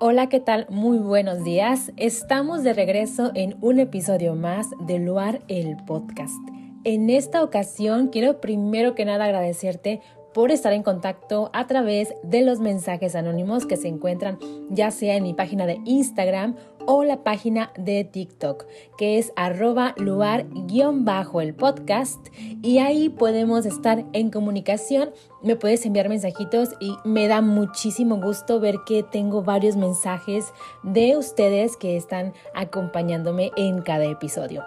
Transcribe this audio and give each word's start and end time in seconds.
Hola, 0.00 0.28
¿qué 0.28 0.38
tal? 0.38 0.66
Muy 0.70 0.98
buenos 0.98 1.42
días. 1.42 1.90
Estamos 1.96 2.62
de 2.62 2.72
regreso 2.72 3.32
en 3.34 3.56
un 3.60 3.80
episodio 3.80 4.36
más 4.36 4.68
de 4.86 5.00
Luar 5.00 5.40
el 5.48 5.76
Podcast. 5.86 6.38
En 6.84 7.10
esta 7.10 7.42
ocasión 7.42 8.06
quiero 8.06 8.40
primero 8.40 8.94
que 8.94 9.04
nada 9.04 9.24
agradecerte 9.24 10.00
por 10.32 10.52
estar 10.52 10.72
en 10.72 10.84
contacto 10.84 11.50
a 11.52 11.66
través 11.66 12.14
de 12.22 12.42
los 12.42 12.60
mensajes 12.60 13.16
anónimos 13.16 13.66
que 13.66 13.76
se 13.76 13.88
encuentran 13.88 14.38
ya 14.70 14.92
sea 14.92 15.16
en 15.16 15.24
mi 15.24 15.34
página 15.34 15.66
de 15.66 15.80
Instagram 15.84 16.54
o 16.90 17.04
la 17.04 17.22
página 17.22 17.70
de 17.76 18.02
TikTok, 18.02 18.64
que 18.96 19.18
es 19.18 19.30
arroba 19.36 19.94
lugar-el 19.98 21.54
podcast. 21.54 22.28
Y 22.62 22.78
ahí 22.78 23.10
podemos 23.10 23.66
estar 23.66 24.06
en 24.14 24.30
comunicación. 24.30 25.10
Me 25.42 25.54
puedes 25.54 25.84
enviar 25.84 26.08
mensajitos 26.08 26.70
y 26.80 26.96
me 27.04 27.28
da 27.28 27.42
muchísimo 27.42 28.16
gusto 28.16 28.58
ver 28.58 28.76
que 28.86 29.02
tengo 29.02 29.42
varios 29.42 29.76
mensajes 29.76 30.46
de 30.82 31.18
ustedes 31.18 31.76
que 31.76 31.94
están 31.98 32.32
acompañándome 32.54 33.50
en 33.56 33.82
cada 33.82 34.06
episodio. 34.06 34.64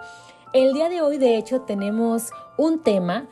El 0.52 0.74
día 0.74 0.88
de 0.88 1.00
hoy, 1.00 1.18
de 1.18 1.38
hecho, 1.38 1.62
tenemos 1.62 2.30
un 2.56 2.84
tema 2.84 3.26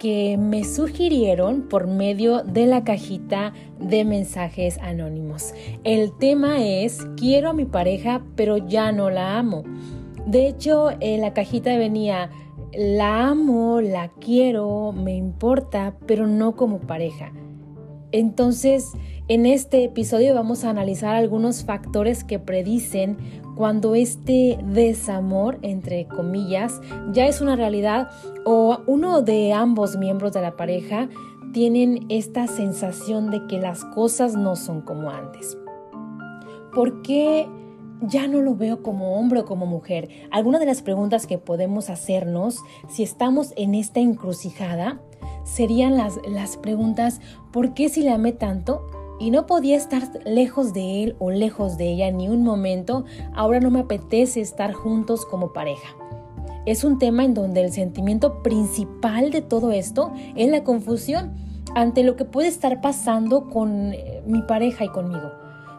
que 0.00 0.38
me 0.38 0.64
sugirieron 0.64 1.68
por 1.68 1.86
medio 1.86 2.42
de 2.42 2.64
la 2.64 2.84
cajita 2.84 3.52
de 3.78 4.06
mensajes 4.06 4.78
anónimos. 4.78 5.52
El 5.84 6.16
tema 6.16 6.64
es, 6.64 7.06
quiero 7.18 7.50
a 7.50 7.52
mi 7.52 7.66
pareja, 7.66 8.22
pero 8.34 8.56
ya 8.56 8.92
no 8.92 9.10
la 9.10 9.38
amo. 9.38 9.62
De 10.24 10.48
hecho, 10.48 10.88
en 11.00 11.20
la 11.20 11.34
cajita 11.34 11.76
venía, 11.76 12.30
la 12.72 13.28
amo, 13.28 13.82
la 13.82 14.08
quiero, 14.08 14.92
me 14.92 15.14
importa, 15.14 15.94
pero 16.06 16.26
no 16.26 16.56
como 16.56 16.80
pareja. 16.80 17.30
Entonces, 18.10 18.92
en 19.28 19.44
este 19.44 19.84
episodio 19.84 20.34
vamos 20.34 20.64
a 20.64 20.70
analizar 20.70 21.14
algunos 21.14 21.62
factores 21.62 22.24
que 22.24 22.38
predicen 22.38 23.18
cuando 23.60 23.94
este 23.94 24.58
desamor, 24.64 25.58
entre 25.60 26.06
comillas, 26.08 26.80
ya 27.12 27.26
es 27.26 27.42
una 27.42 27.56
realidad 27.56 28.08
o 28.46 28.80
uno 28.86 29.20
de 29.20 29.52
ambos 29.52 29.98
miembros 29.98 30.32
de 30.32 30.40
la 30.40 30.56
pareja 30.56 31.10
tienen 31.52 32.06
esta 32.08 32.46
sensación 32.46 33.30
de 33.30 33.46
que 33.48 33.60
las 33.60 33.84
cosas 33.84 34.34
no 34.34 34.56
son 34.56 34.80
como 34.80 35.10
antes. 35.10 35.58
¿Por 36.74 37.02
qué 37.02 37.50
ya 38.00 38.28
no 38.28 38.40
lo 38.40 38.54
veo 38.54 38.82
como 38.82 39.18
hombre 39.18 39.40
o 39.40 39.44
como 39.44 39.66
mujer? 39.66 40.08
Algunas 40.30 40.60
de 40.60 40.66
las 40.66 40.80
preguntas 40.80 41.26
que 41.26 41.36
podemos 41.36 41.90
hacernos 41.90 42.60
si 42.88 43.02
estamos 43.02 43.52
en 43.58 43.74
esta 43.74 44.00
encrucijada 44.00 45.02
serían 45.44 45.98
las, 45.98 46.18
las 46.26 46.56
preguntas, 46.56 47.20
¿por 47.52 47.74
qué 47.74 47.90
si 47.90 48.00
le 48.00 48.10
amé 48.10 48.32
tanto? 48.32 48.99
Y 49.20 49.30
no 49.30 49.46
podía 49.46 49.76
estar 49.76 50.02
lejos 50.24 50.72
de 50.72 51.04
él 51.04 51.16
o 51.20 51.30
lejos 51.30 51.76
de 51.76 51.92
ella 51.92 52.10
ni 52.10 52.28
un 52.28 52.42
momento, 52.42 53.04
ahora 53.34 53.60
no 53.60 53.70
me 53.70 53.80
apetece 53.80 54.40
estar 54.40 54.72
juntos 54.72 55.26
como 55.26 55.52
pareja. 55.52 55.88
Es 56.66 56.84
un 56.84 56.98
tema 56.98 57.24
en 57.24 57.34
donde 57.34 57.62
el 57.62 57.70
sentimiento 57.70 58.42
principal 58.42 59.30
de 59.30 59.42
todo 59.42 59.70
esto 59.70 60.12
es 60.34 60.50
la 60.50 60.64
confusión 60.64 61.34
ante 61.74 62.02
lo 62.02 62.16
que 62.16 62.24
puede 62.24 62.48
estar 62.48 62.80
pasando 62.80 63.48
con 63.48 63.92
eh, 63.92 64.22
mi 64.26 64.42
pareja 64.42 64.84
y 64.84 64.88
conmigo. 64.88 65.30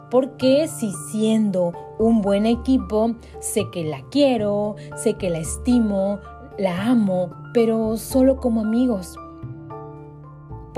Porque 0.09 0.67
si 0.67 0.92
siendo 1.11 1.73
un 1.98 2.22
buen 2.22 2.45
equipo, 2.45 3.16
sé 3.39 3.64
que 3.72 3.83
la 3.83 4.02
quiero, 4.11 4.76
sé 4.95 5.16
que 5.16 5.30
la 5.30 5.39
estimo, 5.39 6.20
la 6.58 6.88
amo, 6.88 7.31
pero 7.53 7.98
solo 7.98 8.38
como 8.38 8.61
amigos? 8.61 9.16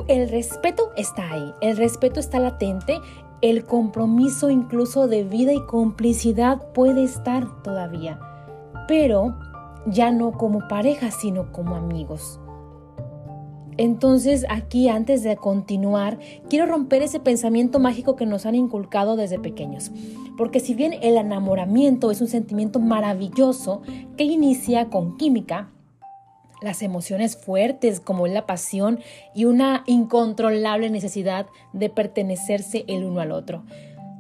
El 0.08 0.30
respeto 0.30 0.92
está 0.98 1.32
ahí, 1.32 1.54
el 1.62 1.78
respeto 1.78 2.20
está 2.20 2.40
latente, 2.40 3.00
el 3.42 3.66
compromiso 3.66 4.50
incluso 4.50 5.08
de 5.08 5.24
vida 5.24 5.54
y 5.54 5.66
complicidad 5.66 6.72
puede 6.74 7.04
estar 7.04 7.62
todavía, 7.62 8.20
pero 8.88 9.36
ya 9.86 10.12
no 10.12 10.32
como 10.32 10.68
pareja, 10.68 11.12
sino 11.12 11.52
como 11.52 11.76
amigos. 11.76 12.40
Entonces 13.78 14.46
aquí 14.50 14.88
antes 14.88 15.24
de 15.24 15.36
continuar, 15.36 16.20
quiero 16.50 16.68
romper 16.68 17.02
ese 17.02 17.20
pensamiento 17.20 17.80
mágico 17.80 18.16
que 18.16 18.26
nos 18.26 18.46
han 18.46 18.56
inculcado 18.56 19.16
desde 19.16 19.40
pequeños. 19.40 19.92
Porque 20.38 20.60
si 20.60 20.74
bien 20.74 20.94
el 21.02 21.18
enamoramiento 21.18 22.12
es 22.12 22.22
un 22.22 22.28
sentimiento 22.28 22.80
maravilloso 22.80 23.82
que 24.16 24.24
inicia 24.24 24.90
con 24.90 25.18
química, 25.18 25.72
las 26.64 26.82
emociones 26.82 27.38
fuertes 27.38 28.00
como 28.00 28.28
la 28.28 28.46
pasión 28.46 29.00
y 29.36 29.46
una 29.46 29.84
incontrolable 29.86 30.90
necesidad 30.90 31.48
de 31.74 31.90
pertenecerse 31.90 32.86
el 32.88 33.04
uno 33.04 33.20
al 33.20 33.32
otro. 33.32 33.64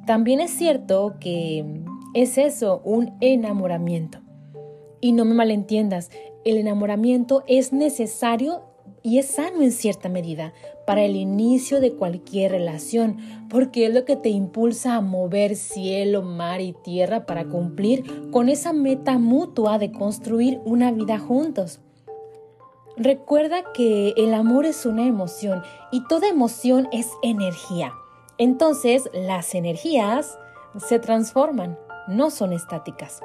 También 0.05 0.41
es 0.41 0.51
cierto 0.51 1.15
que 1.19 1.65
es 2.13 2.37
eso, 2.37 2.81
un 2.83 3.13
enamoramiento. 3.21 4.19
Y 4.99 5.13
no 5.13 5.25
me 5.25 5.33
malentiendas, 5.33 6.11
el 6.45 6.57
enamoramiento 6.57 7.43
es 7.47 7.73
necesario 7.73 8.63
y 9.01 9.17
es 9.17 9.27
sano 9.27 9.61
en 9.61 9.71
cierta 9.71 10.09
medida 10.09 10.53
para 10.87 11.03
el 11.03 11.15
inicio 11.15 11.79
de 11.79 11.93
cualquier 11.93 12.51
relación, 12.51 13.17
porque 13.49 13.85
es 13.85 13.93
lo 13.93 14.05
que 14.05 14.15
te 14.15 14.29
impulsa 14.29 14.95
a 14.95 15.01
mover 15.01 15.55
cielo, 15.55 16.21
mar 16.21 16.61
y 16.61 16.73
tierra 16.83 17.25
para 17.25 17.45
cumplir 17.45 18.31
con 18.31 18.49
esa 18.49 18.73
meta 18.73 19.17
mutua 19.17 19.77
de 19.77 19.91
construir 19.91 20.61
una 20.65 20.91
vida 20.91 21.19
juntos. 21.19 21.81
Recuerda 22.95 23.63
que 23.73 24.13
el 24.17 24.35
amor 24.35 24.67
es 24.67 24.85
una 24.85 25.07
emoción 25.07 25.63
y 25.91 26.05
toda 26.05 26.29
emoción 26.29 26.87
es 26.91 27.09
energía. 27.23 27.91
Entonces 28.37 29.09
las 29.13 29.55
energías 29.55 30.37
se 30.77 30.99
transforman, 30.99 31.79
no 32.07 32.29
son 32.29 32.53
estáticas. 32.53 33.21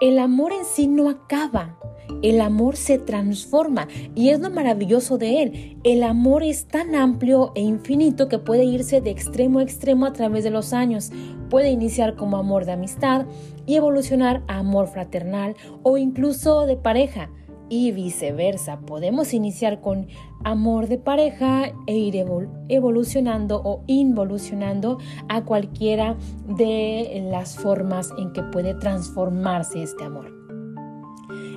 El 0.00 0.20
amor 0.20 0.52
en 0.52 0.64
sí 0.64 0.86
no 0.86 1.08
acaba, 1.08 1.76
el 2.22 2.40
amor 2.40 2.76
se 2.76 2.98
transforma 2.98 3.88
y 4.14 4.28
es 4.28 4.38
lo 4.38 4.48
maravilloso 4.48 5.18
de 5.18 5.42
él. 5.42 5.80
El 5.82 6.04
amor 6.04 6.44
es 6.44 6.68
tan 6.68 6.94
amplio 6.94 7.50
e 7.56 7.62
infinito 7.62 8.28
que 8.28 8.38
puede 8.38 8.64
irse 8.64 9.00
de 9.00 9.10
extremo 9.10 9.58
a 9.58 9.64
extremo 9.64 10.06
a 10.06 10.12
través 10.12 10.44
de 10.44 10.50
los 10.50 10.72
años. 10.72 11.10
Puede 11.50 11.70
iniciar 11.70 12.14
como 12.14 12.36
amor 12.36 12.64
de 12.64 12.72
amistad 12.72 13.26
y 13.66 13.74
evolucionar 13.74 14.44
a 14.46 14.58
amor 14.58 14.86
fraternal 14.86 15.56
o 15.82 15.98
incluso 15.98 16.64
de 16.66 16.76
pareja 16.76 17.28
y 17.72 17.90
viceversa. 17.90 18.80
Podemos 18.80 19.32
iniciar 19.32 19.80
con 19.80 20.06
amor 20.44 20.88
de 20.88 20.98
pareja 20.98 21.72
e 21.86 21.96
ir 21.96 22.22
evolucionando 22.68 23.62
o 23.64 23.82
involucionando 23.86 24.98
a 25.30 25.46
cualquiera 25.46 26.18
de 26.46 27.26
las 27.30 27.56
formas 27.56 28.12
en 28.18 28.34
que 28.34 28.42
puede 28.42 28.74
transformarse 28.74 29.82
este 29.82 30.04
amor. 30.04 30.30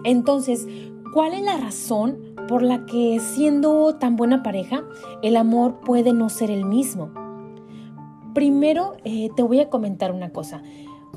Entonces, 0.05 0.65
¿cuál 1.13 1.33
es 1.33 1.41
la 1.41 1.57
razón 1.57 2.17
por 2.47 2.61
la 2.61 2.85
que 2.85 3.19
siendo 3.19 3.95
tan 3.95 4.15
buena 4.15 4.41
pareja, 4.41 4.85
el 5.21 5.35
amor 5.35 5.81
puede 5.81 6.13
no 6.13 6.29
ser 6.29 6.49
el 6.49 6.63
mismo? 6.63 7.11
Primero, 8.33 8.93
eh, 9.03 9.31
te 9.35 9.43
voy 9.43 9.59
a 9.59 9.69
comentar 9.69 10.13
una 10.13 10.29
cosa. 10.29 10.63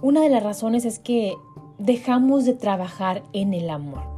Una 0.03 0.23
de 0.23 0.29
las 0.29 0.43
razones 0.43 0.85
es 0.85 0.99
que 0.99 1.37
dejamos 1.79 2.45
de 2.45 2.55
trabajar 2.55 3.23
en 3.33 3.55
el 3.55 3.71
amor. 3.71 4.18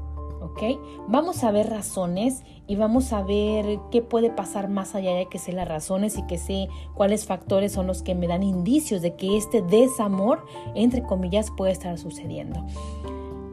Vamos 1.08 1.42
a 1.42 1.50
ver 1.50 1.70
razones 1.70 2.42
y 2.66 2.76
vamos 2.76 3.12
a 3.12 3.22
ver 3.22 3.78
qué 3.90 4.02
puede 4.02 4.30
pasar 4.30 4.68
más 4.68 4.94
allá 4.94 5.14
de 5.14 5.26
que 5.26 5.38
sé 5.38 5.52
las 5.52 5.66
razones 5.66 6.18
y 6.18 6.22
que 6.26 6.38
sé 6.38 6.68
cuáles 6.94 7.24
factores 7.24 7.72
son 7.72 7.86
los 7.86 8.02
que 8.02 8.14
me 8.14 8.26
dan 8.26 8.42
indicios 8.42 9.02
de 9.02 9.16
que 9.16 9.36
este 9.36 9.62
desamor, 9.62 10.44
entre 10.74 11.02
comillas, 11.02 11.50
puede 11.56 11.72
estar 11.72 11.98
sucediendo. 11.98 12.64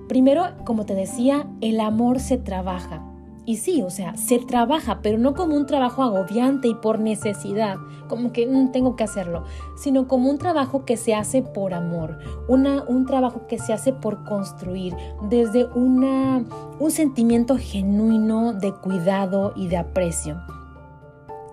Primero, 0.08 0.44
como 0.66 0.86
te 0.86 0.96
decía, 0.96 1.48
el 1.62 1.80
amor 1.80 2.20
se 2.20 2.38
trabaja. 2.38 3.07
Y 3.48 3.56
sí, 3.56 3.82
o 3.82 3.90
sea, 3.90 4.18
se 4.18 4.40
trabaja, 4.40 5.00
pero 5.02 5.18
no 5.18 5.34
como 5.34 5.56
un 5.56 5.66
trabajo 5.66 6.04
agobiante 6.04 6.68
y 6.68 6.76
por 6.76 7.00
necesidad, 7.00 7.78
como 8.10 8.34
que 8.34 8.46
no 8.46 8.64
mm, 8.64 8.72
tengo 8.74 8.98
que 8.98 9.06
hacerlo, 9.06 9.46
sino 9.78 10.06
como 10.06 10.30
un 10.30 10.38
trabajo 10.38 10.84
que 10.84 10.98
se 10.98 11.16
hace 11.16 11.42
por 11.42 11.74
amor, 11.74 12.20
una, 12.50 12.84
un 12.84 13.06
trabajo 13.06 13.48
que 13.48 13.58
se 13.58 13.72
hace 13.72 13.94
por 13.94 14.26
construir, 14.26 14.94
desde 15.30 15.64
una, 15.64 16.44
un 16.78 16.92
sentimiento 16.92 17.58
genuino 17.58 18.52
de 18.52 18.74
cuidado 18.74 19.54
y 19.56 19.70
de 19.70 19.78
aprecio. 19.78 20.42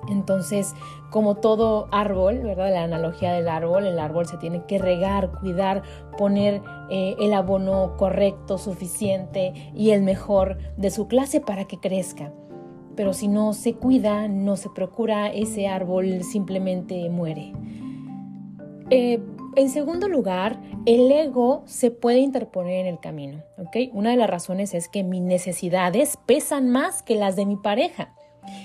Entonces, 0.09 0.75
como 1.11 1.37
todo 1.37 1.89
árbol, 1.91 2.41
¿verdad? 2.41 2.73
La 2.73 2.85
analogía 2.85 3.33
del 3.33 3.49
árbol, 3.49 3.87
el 3.87 3.99
árbol 3.99 4.27
se 4.27 4.37
tiene 4.37 4.65
que 4.67 4.79
regar, 4.79 5.31
cuidar, 5.41 5.83
poner 6.19 6.63
eh, 6.91 7.17
el 7.21 7.33
abono 7.33 7.97
correcto, 7.97 8.59
suficiente 8.59 9.53
y 9.75 9.91
el 9.91 10.03
mejor 10.03 10.59
de 10.77 10.91
su 10.91 11.07
clase 11.07 11.41
para 11.41 11.67
que 11.67 11.79
crezca. 11.79 12.33
Pero 12.97 13.13
si 13.13 13.29
no 13.29 13.53
se 13.53 13.75
cuida, 13.75 14.29
no 14.29 14.57
se 14.57 14.71
procura, 14.71 15.29
ese 15.29 15.67
árbol 15.67 16.23
simplemente 16.23 17.09
muere. 17.11 17.53
Eh, 18.91 19.21
en 19.57 19.69
segundo 19.69 20.09
lugar, 20.09 20.61
el 20.85 21.11
ego 21.11 21.63
se 21.67 21.91
puede 21.91 22.19
interponer 22.19 22.81
en 22.81 22.87
el 22.87 22.99
camino. 22.99 23.43
¿ok? 23.59 23.93
Una 23.93 24.11
de 24.11 24.17
las 24.17 24.29
razones 24.29 24.75
es 24.75 24.89
que 24.89 25.05
mis 25.05 25.23
necesidades 25.23 26.19
pesan 26.27 26.71
más 26.71 27.03
que 27.03 27.15
las 27.15 27.37
de 27.37 27.47
mi 27.47 27.57
pareja. 27.57 28.15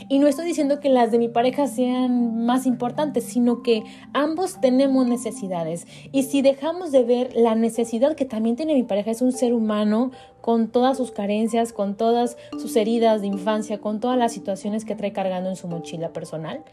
Y 0.08 0.20
no 0.20 0.28
estoy 0.28 0.46
diciendo 0.46 0.80
que 0.80 0.90
las 0.90 1.12
de 1.12 1.20
mi 1.20 1.28
pareja 1.28 1.68
sean 1.68 2.46
más 2.46 2.66
importantes, 2.66 3.26
sino 3.26 3.62
que 3.62 3.84
ambos 4.14 4.60
tenemos 4.60 5.08
necesidades. 5.08 5.88
Y 6.12 6.24
si 6.24 6.42
dejamos 6.42 6.92
de 6.92 7.04
ver 7.04 7.36
la 7.36 7.56
necesidad 7.56 8.16
que 8.16 8.26
también 8.26 8.56
tiene 8.56 8.74
mi 8.74 8.84
pareja, 8.84 9.12
es 9.12 9.22
un 9.22 9.31
ser 9.31 9.54
humano 9.54 10.12
con 10.42 10.70
todas 10.70 10.98
sus 10.98 11.12
carencias, 11.12 11.74
con 11.74 11.96
todas 11.96 12.38
sus 12.60 12.76
heridas 12.76 13.22
de 13.22 13.28
infancia, 13.28 13.80
con 13.80 14.00
todas 14.00 14.18
las 14.18 14.31
situaciones 14.34 14.86
que 14.86 14.96
trae 14.96 15.14
cargando 15.14 15.50
en 15.50 15.56
su 15.56 15.68
mochila 15.68 16.14
personal. 16.14 16.64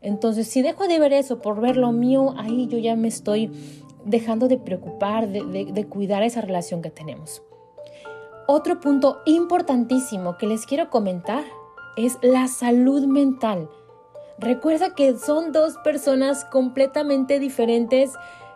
Entonces, 0.00 0.46
si 0.46 0.62
dejo 0.62 0.86
de 0.86 0.98
ver 0.98 1.12
eso 1.12 1.40
por 1.40 1.60
ver 1.60 1.76
lo 1.76 1.92
mío, 1.92 2.34
ahí 2.38 2.68
yo 2.68 2.78
ya 2.78 2.96
me 2.96 3.08
estoy 3.08 3.50
dejando 4.04 4.48
de 4.48 4.56
preocupar, 4.56 5.28
de, 5.28 5.66
de 5.72 5.86
cuidar 5.86 6.22
esa 6.22 6.40
relación 6.40 6.82
que 6.82 6.90
tenemos. 6.90 7.42
Otro 8.46 8.80
punto 8.80 9.18
importantísimo 9.26 10.38
que 10.38 10.46
les 10.46 10.64
quiero 10.64 10.88
comentar 10.88 11.44
es 11.98 12.16
la 12.22 12.46
salud 12.46 13.06
mental. 13.06 13.68
Recuerda 14.38 14.94
que 14.94 15.18
son 15.18 15.50
dos 15.50 15.76
personas 15.78 16.44
completamente 16.44 17.40
diferentes 17.40 18.12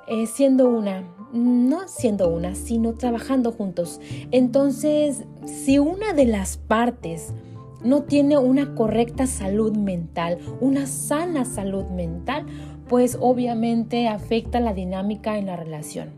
eh, 0.07 0.27
siendo 0.27 0.69
una, 0.69 1.03
no 1.33 1.89
siendo 1.89 2.29
una, 2.29 2.55
sino 2.55 2.95
trabajando 2.95 3.51
juntos. 3.51 4.01
Entonces, 4.31 5.25
si 5.45 5.81
una 5.81 6.13
de 6.13 6.27
las 6.27 6.57
partes 6.57 7.35
no 7.83 8.05
tiene 8.05 8.39
una 8.39 8.77
correcta 8.77 9.27
salud 9.27 9.77
mental, 9.77 10.39
una 10.61 10.87
sana 10.87 11.45
salud 11.45 11.87
mental, 11.87 12.47
pues 12.89 13.19
obviamente 13.21 14.07
afecta 14.07 14.61
la 14.61 14.73
dinámica 14.73 15.37
en 15.37 15.47
la 15.47 15.57
relación. 15.57 16.11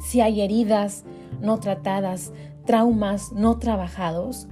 Si 0.00 0.20
hay 0.20 0.42
heridas 0.42 1.04
no 1.40 1.58
tratadas, 1.58 2.32
traumas 2.66 3.32
no 3.32 3.58
trabajados, 3.58 4.46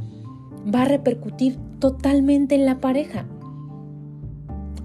va 0.75 0.83
a 0.83 0.87
repercutir 0.87 1.68
totalmente 1.79 2.55
en 2.55 2.67
la 2.67 2.81
pareja. 2.81 3.25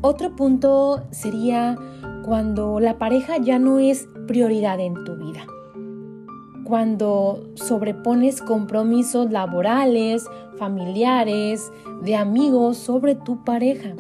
Otro 0.01 0.35
punto 0.35 1.03
sería 1.11 1.77
cuando 2.25 2.79
la 2.79 2.97
pareja 2.97 3.37
ya 3.37 3.59
no 3.59 3.79
es 3.79 4.07
prioridad 4.27 4.79
en 4.79 4.93
tu 5.05 5.15
vida. 5.15 5.45
Cuando 6.65 7.43
sobrepones 7.55 8.41
compromisos 8.41 9.31
laborales, 9.31 10.25
familiares, 10.57 11.71
de 12.01 12.15
amigos 12.15 12.77
sobre 12.77 13.15
tu 13.15 13.43
pareja 13.43 13.95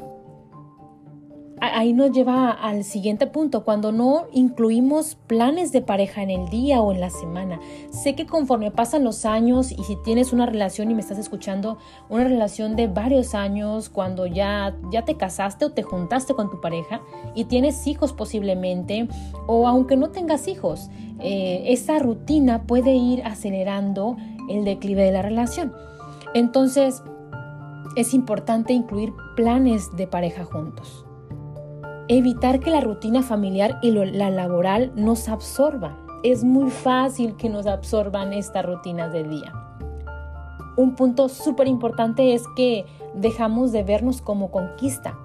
ahí 1.63 1.93
nos 1.93 2.11
lleva 2.11 2.51
al 2.51 2.83
siguiente 2.83 3.27
punto, 3.27 3.63
cuando 3.63 3.91
no 3.91 4.25
incluimos 4.33 5.15
planes 5.27 5.71
de 5.71 5.81
pareja 5.81 6.21
en 6.21 6.29
el 6.29 6.49
día 6.49 6.81
o 6.81 6.91
en 6.91 6.99
la 6.99 7.09
semana. 7.09 7.59
Sé 7.89 8.15
que 8.15 8.25
conforme 8.25 8.71
pasan 8.71 9.03
los 9.03 9.25
años 9.25 9.71
y 9.71 9.83
si 9.83 9.95
tienes 10.03 10.33
una 10.33 10.45
relación 10.45 10.91
y 10.91 10.93
me 10.93 11.01
estás 11.01 11.17
escuchando, 11.17 11.77
una 12.09 12.25
relación 12.25 12.75
de 12.75 12.87
varios 12.87 13.33
años, 13.33 13.89
cuando 13.89 14.25
ya, 14.25 14.75
ya 14.91 15.05
te 15.05 15.15
casaste 15.15 15.65
o 15.65 15.71
te 15.71 15.83
juntaste 15.83 16.33
con 16.33 16.49
tu 16.49 16.59
pareja 16.59 17.01
y 17.33 17.45
tienes 17.45 17.87
hijos 17.87 18.13
posiblemente, 18.13 19.07
o 19.47 19.67
aunque 19.67 19.95
no 19.95 20.09
tengas 20.09 20.47
hijos, 20.47 20.89
eh, 21.19 21.63
esa 21.67 21.99
rutina 21.99 22.63
puede 22.63 22.95
ir 22.95 23.23
acelerando 23.23 24.17
el 24.49 24.65
declive 24.65 25.03
de 25.03 25.11
la 25.11 25.21
relación. 25.21 25.73
Entonces, 26.33 27.01
es 27.95 28.13
importante 28.13 28.73
incluir 28.73 29.13
planes 29.35 29.95
de 29.95 30.07
pareja 30.07 30.45
juntos. 30.45 31.02
Evitar 32.09 32.59
que 32.59 32.69
la 32.69 32.81
rutina 32.81 33.23
familiar 33.23 33.79
y 33.81 33.91
la 33.91 34.29
laboral 34.29 34.91
nos 34.93 35.29
absorban. 35.29 35.95
Es 36.21 36.43
muy 36.43 36.69
fácil 36.69 37.37
que 37.37 37.47
nos 37.47 37.65
absorban 37.65 38.33
estas 38.33 38.65
rutinas 38.65 39.13
de 39.13 39.23
día. 39.23 39.53
Un 40.75 40.95
punto 40.95 41.29
súper 41.29 41.67
importante 41.67 42.33
es 42.33 42.43
que 42.57 42.85
dejamos 43.13 43.71
de 43.71 43.83
vernos 43.83 44.21
como 44.21 44.51
conquista 44.51 45.17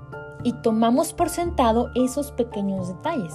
y 0.44 0.52
tomamos 0.52 1.12
por 1.12 1.30
sentado 1.30 1.90
esos 1.96 2.30
pequeños 2.30 2.88
detalles. 2.88 3.34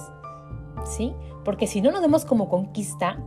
¿Sí? 0.84 1.12
Porque 1.44 1.66
si 1.66 1.82
no 1.82 1.90
nos 1.90 2.00
vemos 2.00 2.24
como 2.24 2.48
conquista, 2.48 3.18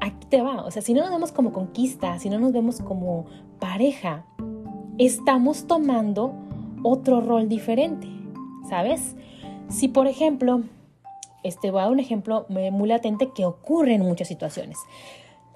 aquí 0.00 0.26
te 0.30 0.40
va. 0.40 0.64
O 0.64 0.70
sea, 0.70 0.80
si 0.80 0.94
no 0.94 1.02
nos 1.02 1.10
vemos 1.10 1.32
como 1.32 1.52
conquista, 1.52 2.18
si 2.18 2.30
no 2.30 2.38
nos 2.38 2.52
vemos 2.52 2.80
como 2.80 3.26
pareja, 3.58 4.24
estamos 4.96 5.66
tomando 5.66 6.32
otro 6.82 7.20
rol 7.20 7.50
diferente. 7.50 8.15
¿Sabes? 8.68 9.16
Si 9.68 9.88
por 9.88 10.06
ejemplo, 10.06 10.62
este 11.42 11.70
voy 11.70 11.82
a 11.82 11.88
un 11.88 12.00
ejemplo 12.00 12.46
muy 12.48 12.88
latente 12.88 13.30
que 13.34 13.44
ocurre 13.44 13.94
en 13.94 14.02
muchas 14.02 14.28
situaciones. 14.28 14.78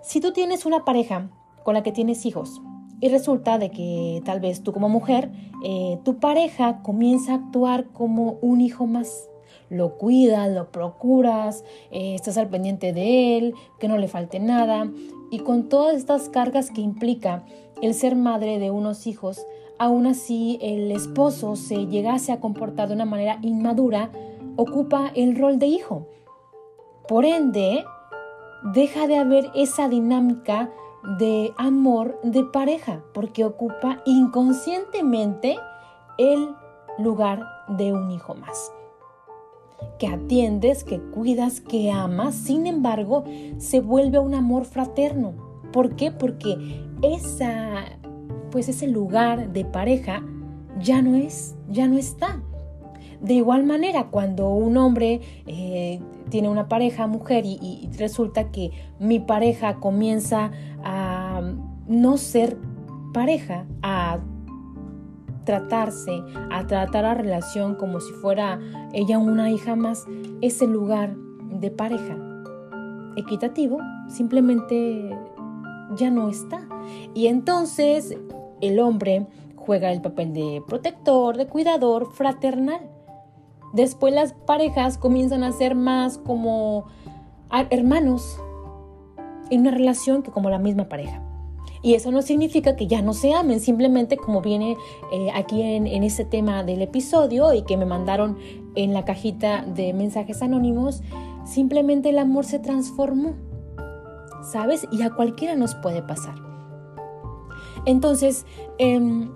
Si 0.03 0.21
tú 0.21 0.33
tienes 0.33 0.67
una 0.67 0.85
pareja 0.85 1.29
con 1.63 1.75
la 1.75 1.83
que 1.83 1.93
tienes 1.93 2.25
hijos 2.27 2.61
y 3.01 3.09
resulta 3.09 3.59
de 3.59 3.71
que 3.71 4.23
tal 4.25 4.41
vez 4.41 4.63
tú 4.63 4.73
como 4.73 4.89
mujer, 4.89 5.31
eh, 5.65 5.99
tu 6.05 6.19
pareja 6.19 6.83
comienza 6.83 7.33
a 7.33 7.37
actuar 7.37 7.87
como 7.89 8.39
un 8.41 8.61
hijo 8.61 8.87
más. 8.87 9.29
Lo 9.69 9.99
cuidas, 9.99 10.51
lo 10.51 10.71
procuras, 10.71 11.65
eh, 11.91 12.15
estás 12.15 12.37
al 12.39 12.49
pendiente 12.49 12.93
de 12.93 13.39
él, 13.39 13.55
que 13.79 13.89
no 13.89 13.99
le 13.99 14.09
falte 14.09 14.41
nada. 14.41 14.91
Y 15.31 15.41
con 15.41 15.69
todas 15.69 15.97
estas 15.97 16.29
cargas 16.29 16.71
que 16.71 16.81
implica 16.81 17.45
el 17.81 17.95
ser 17.95 18.17
madre 18.17 18.59
de 18.59 18.71
unos 18.71 19.07
hijos, 19.07 19.47
aún 19.81 20.07
así 20.07 20.59
el 20.61 20.93
esposo 20.93 21.57
se 21.57 21.87
llegase 21.87 22.33
a 22.33 22.39
comportar 22.39 22.89
de 22.89 22.95
una 22.95 23.07
manera 23.07 23.39
inmadura, 23.41 24.11
ocupa 24.57 25.11
el 25.15 25.37
rol 25.37 25.59
de 25.59 25.67
hijo. 25.67 26.07
Por 27.09 27.25
ende, 27.25 27.83
deja 28.75 29.07
de 29.07 29.17
haber 29.17 29.51
esa 29.55 29.89
dinámica 29.89 30.71
de 31.19 31.55
amor 31.57 32.21
de 32.23 32.45
pareja, 32.45 33.03
porque 33.15 33.47
ocupa 33.47 34.03
inconscientemente 34.05 35.57
el 36.19 36.51
lugar 36.99 37.43
de 37.69 37.95
un 37.95 38.11
hijo 38.11 38.35
más. 38.35 38.71
Que 39.99 40.09
atiendes, 40.09 40.85
que 40.85 41.01
cuidas, 41.01 41.63
que 41.63 41.91
amas, 41.91 42.35
sin 42.35 42.67
embargo, 42.67 43.25
se 43.57 43.81
vuelve 43.81 44.19
un 44.19 44.35
amor 44.35 44.67
fraterno. 44.67 45.33
¿Por 45.73 45.97
qué? 45.97 46.13
Porque 46.13 46.85
esa 47.01 48.00
pues 48.51 48.69
ese 48.69 48.87
lugar 48.87 49.53
de 49.53 49.65
pareja 49.65 50.23
ya 50.79 51.03
no 51.03 51.17
es, 51.17 51.57
ya 51.69 51.89
no 51.89 51.99
está. 51.99 52.41
De 53.21 53.35
igual 53.35 53.65
manera, 53.65 54.09
cuando 54.11 54.49
un 54.49 54.77
hombre 54.79 55.21
eh, 55.47 56.01
tiene 56.31 56.49
una 56.49 56.69
pareja 56.69 57.07
mujer 57.07 57.45
y, 57.45 57.89
resulta 57.99 58.51
que 58.51 58.71
mi 58.99 59.21
pareja 59.21 59.75
comienza 59.77 60.51
a 60.83 61.43
no 61.87 62.17
ser 62.17 62.57
pareja, 63.13 63.67
a 63.83 64.21
tratarse, 65.45 66.23
a 66.51 66.67
tratar 66.67 67.05
la 67.05 67.15
relación 67.15 67.75
como 67.75 68.01
si 68.01 68.13
fuera 68.15 68.59
ella 68.93 69.19
una 69.19 69.51
hija 69.51 69.77
más, 69.77 70.07
ese 70.41 70.67
lugar 70.67 71.15
de 71.51 71.71
pareja 71.71 72.17
equitativo 73.17 73.81
simplemente 74.09 75.11
ya 75.97 76.11
no 76.11 76.29
está. 76.29 76.67
Y 77.15 77.27
entonces 77.27 78.17
el 78.61 78.81
hombre 78.81 79.27
juega 79.57 79.93
el 79.93 80.01
papel 80.01 80.33
de 80.33 80.63
protector, 80.67 81.37
de 81.37 81.47
cuidador, 81.47 82.13
fraternal. 82.13 82.81
Después 83.73 84.13
las 84.13 84.33
parejas 84.33 84.99
comienzan 84.99 85.45
a 85.45 85.53
ser 85.53 85.75
más 85.75 86.19
como 86.19 86.87
hermanos 87.71 88.41
en 89.51 89.61
una 89.61 89.71
relación 89.71 90.23
que 90.23 90.31
como 90.31 90.51
la 90.51 90.59
misma 90.59 90.89
pareja. 90.89 91.23
Y 91.83 91.95
eso 91.95 92.11
no 92.11 92.21
significa 92.21 92.77
que 92.77 92.87
ya 92.87 93.01
no 93.01 93.15
se 93.15 93.33
amen, 93.33 93.59
simplemente 93.61 94.17
como 94.17 94.43
viene 94.43 94.77
eh, 95.13 95.31
aquí 95.35 95.63
en, 95.63 95.87
en 95.87 96.05
ese 96.05 96.25
tema 96.25 96.63
del 96.63 96.83
episodio 96.83 97.55
y 97.55 97.63
que 97.63 97.79
me 97.79 97.87
mandaron 97.87 98.37
en 98.75 98.93
la 98.93 99.05
cajita 99.05 99.63
de 99.63 99.95
mensajes 99.95 100.43
anónimos, 100.43 101.03
simplemente 101.45 102.11
el 102.11 102.19
amor 102.19 102.45
se 102.45 102.59
transformó, 102.59 103.35
¿sabes? 104.43 104.87
Y 104.93 105.03
a 105.03 105.11
cualquiera 105.11 105.57
nos 105.57 105.75
puede 105.77 106.03
pasar. 106.03 106.50
Entonces, 107.87 108.47
em, 108.79 109.31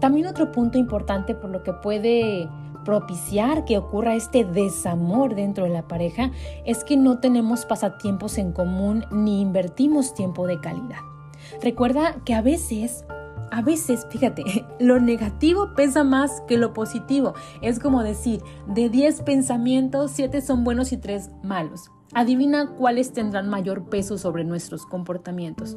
también 0.00 0.26
otro 0.26 0.52
punto 0.52 0.78
importante 0.78 1.34
por 1.34 1.50
lo 1.50 1.62
que 1.62 1.72
puede 1.72 2.48
propiciar 2.84 3.64
que 3.64 3.78
ocurra 3.78 4.14
este 4.14 4.44
desamor 4.44 5.34
dentro 5.34 5.64
de 5.64 5.70
la 5.70 5.86
pareja 5.86 6.30
es 6.64 6.84
que 6.84 6.96
no 6.96 7.18
tenemos 7.18 7.66
pasatiempos 7.66 8.38
en 8.38 8.52
común 8.52 9.04
ni 9.10 9.40
invertimos 9.40 10.14
tiempo 10.14 10.46
de 10.46 10.60
calidad. 10.60 10.98
Recuerda 11.62 12.16
que 12.24 12.34
a 12.34 12.42
veces 12.42 13.04
a 13.52 13.62
veces, 13.62 14.06
fíjate, 14.10 14.44
lo 14.78 15.00
negativo 15.00 15.74
pesa 15.74 16.04
más 16.04 16.40
que 16.46 16.56
lo 16.56 16.72
positivo. 16.72 17.34
Es 17.62 17.80
como 17.80 18.04
decir, 18.04 18.42
de 18.68 18.88
10 18.88 19.22
pensamientos, 19.22 20.12
7 20.12 20.40
son 20.40 20.62
buenos 20.62 20.92
y 20.92 20.98
3 20.98 21.30
malos. 21.42 21.90
Adivina 22.14 22.70
cuáles 22.76 23.12
tendrán 23.12 23.48
mayor 23.48 23.88
peso 23.88 24.18
sobre 24.18 24.44
nuestros 24.44 24.86
comportamientos 24.86 25.76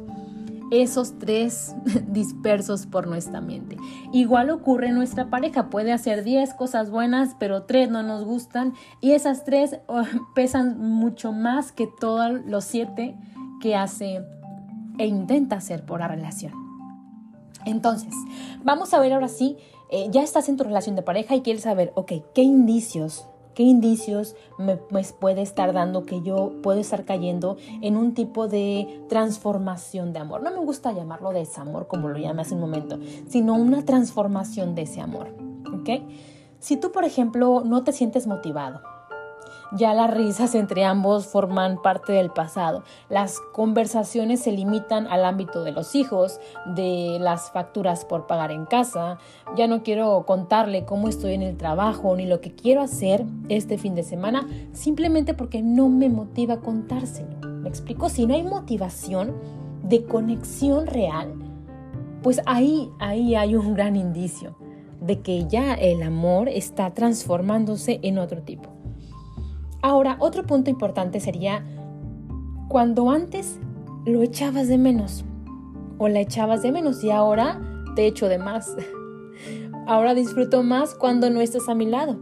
esos 0.82 1.18
tres 1.18 1.74
dispersos 2.08 2.86
por 2.86 3.06
nuestra 3.06 3.40
mente. 3.40 3.76
Igual 4.12 4.50
ocurre 4.50 4.88
en 4.88 4.94
nuestra 4.94 5.30
pareja, 5.30 5.70
puede 5.70 5.92
hacer 5.92 6.24
10 6.24 6.54
cosas 6.54 6.90
buenas, 6.90 7.36
pero 7.38 7.64
tres 7.64 7.90
no 7.90 8.02
nos 8.02 8.24
gustan 8.24 8.74
y 9.00 9.12
esas 9.12 9.44
tres 9.44 9.78
oh, 9.86 10.02
pesan 10.34 10.78
mucho 10.78 11.32
más 11.32 11.72
que 11.72 11.86
todos 11.86 12.44
los 12.46 12.64
siete 12.64 13.16
que 13.60 13.76
hace 13.76 14.22
e 14.98 15.06
intenta 15.06 15.56
hacer 15.56 15.84
por 15.84 16.00
la 16.00 16.08
relación. 16.08 16.52
Entonces, 17.64 18.14
vamos 18.62 18.92
a 18.92 19.00
ver 19.00 19.12
ahora 19.12 19.28
sí, 19.28 19.56
eh, 19.90 20.08
ya 20.10 20.22
estás 20.22 20.48
en 20.48 20.56
tu 20.56 20.64
relación 20.64 20.96
de 20.96 21.02
pareja 21.02 21.34
y 21.34 21.40
quieres 21.40 21.62
saber, 21.62 21.92
ok, 21.94 22.12
¿qué 22.34 22.42
indicios 22.42 23.26
¿Qué 23.54 23.62
indicios 23.62 24.34
me, 24.58 24.76
puede 24.76 25.42
estar 25.42 25.72
dando 25.72 26.04
que 26.04 26.22
yo 26.22 26.52
puedo 26.62 26.80
estar 26.80 27.04
cayendo 27.04 27.56
en 27.82 27.96
un 27.96 28.14
tipo 28.14 28.48
de 28.48 29.04
transformación 29.08 30.12
de 30.12 30.18
amor? 30.18 30.42
No 30.42 30.50
me 30.50 30.58
gusta 30.58 30.92
llamarlo 30.92 31.32
desamor 31.32 31.86
como 31.86 32.08
lo 32.08 32.18
llamé 32.18 32.42
hace 32.42 32.54
un 32.54 32.60
momento, 32.60 32.98
sino 33.28 33.54
una 33.54 33.84
transformación 33.84 34.74
de 34.74 34.82
ese 34.82 35.00
amor. 35.00 35.28
¿Ok? 35.72 35.90
Si 36.58 36.76
tú, 36.76 36.92
por 36.92 37.04
ejemplo, 37.04 37.62
no 37.64 37.84
te 37.84 37.92
sientes 37.92 38.26
motivado, 38.26 38.80
ya 39.74 39.92
las 39.92 40.12
risas 40.12 40.54
entre 40.54 40.84
ambos 40.84 41.26
forman 41.26 41.82
parte 41.82 42.12
del 42.12 42.30
pasado. 42.30 42.84
Las 43.08 43.40
conversaciones 43.52 44.40
se 44.40 44.52
limitan 44.52 45.06
al 45.08 45.24
ámbito 45.24 45.64
de 45.64 45.72
los 45.72 45.94
hijos, 45.94 46.40
de 46.74 47.18
las 47.20 47.50
facturas 47.50 48.04
por 48.04 48.26
pagar 48.26 48.52
en 48.52 48.66
casa. 48.66 49.18
Ya 49.56 49.66
no 49.66 49.82
quiero 49.82 50.24
contarle 50.26 50.84
cómo 50.84 51.08
estoy 51.08 51.34
en 51.34 51.42
el 51.42 51.56
trabajo 51.56 52.14
ni 52.16 52.26
lo 52.26 52.40
que 52.40 52.54
quiero 52.54 52.82
hacer 52.82 53.24
este 53.48 53.78
fin 53.78 53.94
de 53.94 54.04
semana, 54.04 54.46
simplemente 54.72 55.34
porque 55.34 55.62
no 55.62 55.88
me 55.88 56.08
motiva 56.08 56.60
contárselo. 56.60 57.36
¿Me 57.42 57.68
explico? 57.68 58.08
Si 58.08 58.26
no 58.26 58.34
hay 58.34 58.42
motivación 58.42 59.34
de 59.82 60.04
conexión 60.04 60.86
real, 60.86 61.34
pues 62.22 62.40
ahí, 62.46 62.90
ahí 63.00 63.34
hay 63.34 63.56
un 63.56 63.74
gran 63.74 63.96
indicio 63.96 64.56
de 65.00 65.20
que 65.20 65.46
ya 65.46 65.74
el 65.74 66.02
amor 66.02 66.48
está 66.48 66.94
transformándose 66.94 68.00
en 68.02 68.18
otro 68.18 68.42
tipo. 68.42 68.73
Ahora, 69.84 70.16
otro 70.18 70.44
punto 70.44 70.70
importante 70.70 71.20
sería 71.20 71.62
cuando 72.68 73.10
antes 73.10 73.60
lo 74.06 74.22
echabas 74.22 74.66
de 74.66 74.78
menos 74.78 75.26
o 75.98 76.08
la 76.08 76.20
echabas 76.20 76.62
de 76.62 76.72
menos 76.72 77.04
y 77.04 77.10
ahora 77.10 77.60
te 77.94 78.06
echo 78.06 78.30
de 78.30 78.38
más. 78.38 78.74
Ahora 79.86 80.14
disfruto 80.14 80.62
más 80.62 80.94
cuando 80.94 81.28
no 81.28 81.42
estás 81.42 81.68
a 81.68 81.74
mi 81.74 81.84
lado. 81.84 82.18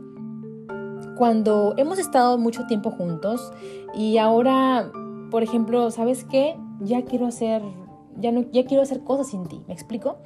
Cuando 1.17 1.75
hemos 1.77 2.01
estado 2.01 2.37
mucho 2.37 2.67
tiempo 2.67 2.91
juntos 2.91 3.53
y 3.95 4.19
ahora, 4.19 4.91
por 5.31 5.45
ejemplo, 5.45 5.93
¿sabes 5.93 6.25
qué? 6.25 6.57
Ya 6.81 7.05
quiero 7.05 7.27
hacer 7.27 7.63
ya 8.17 8.33
no 8.33 8.41
ya 8.51 8.65
quiero 8.65 8.83
hacer 8.83 9.05
cosas 9.05 9.29
sin 9.29 9.47
ti, 9.47 9.63
¿me 9.69 9.75
explico? 9.75 10.17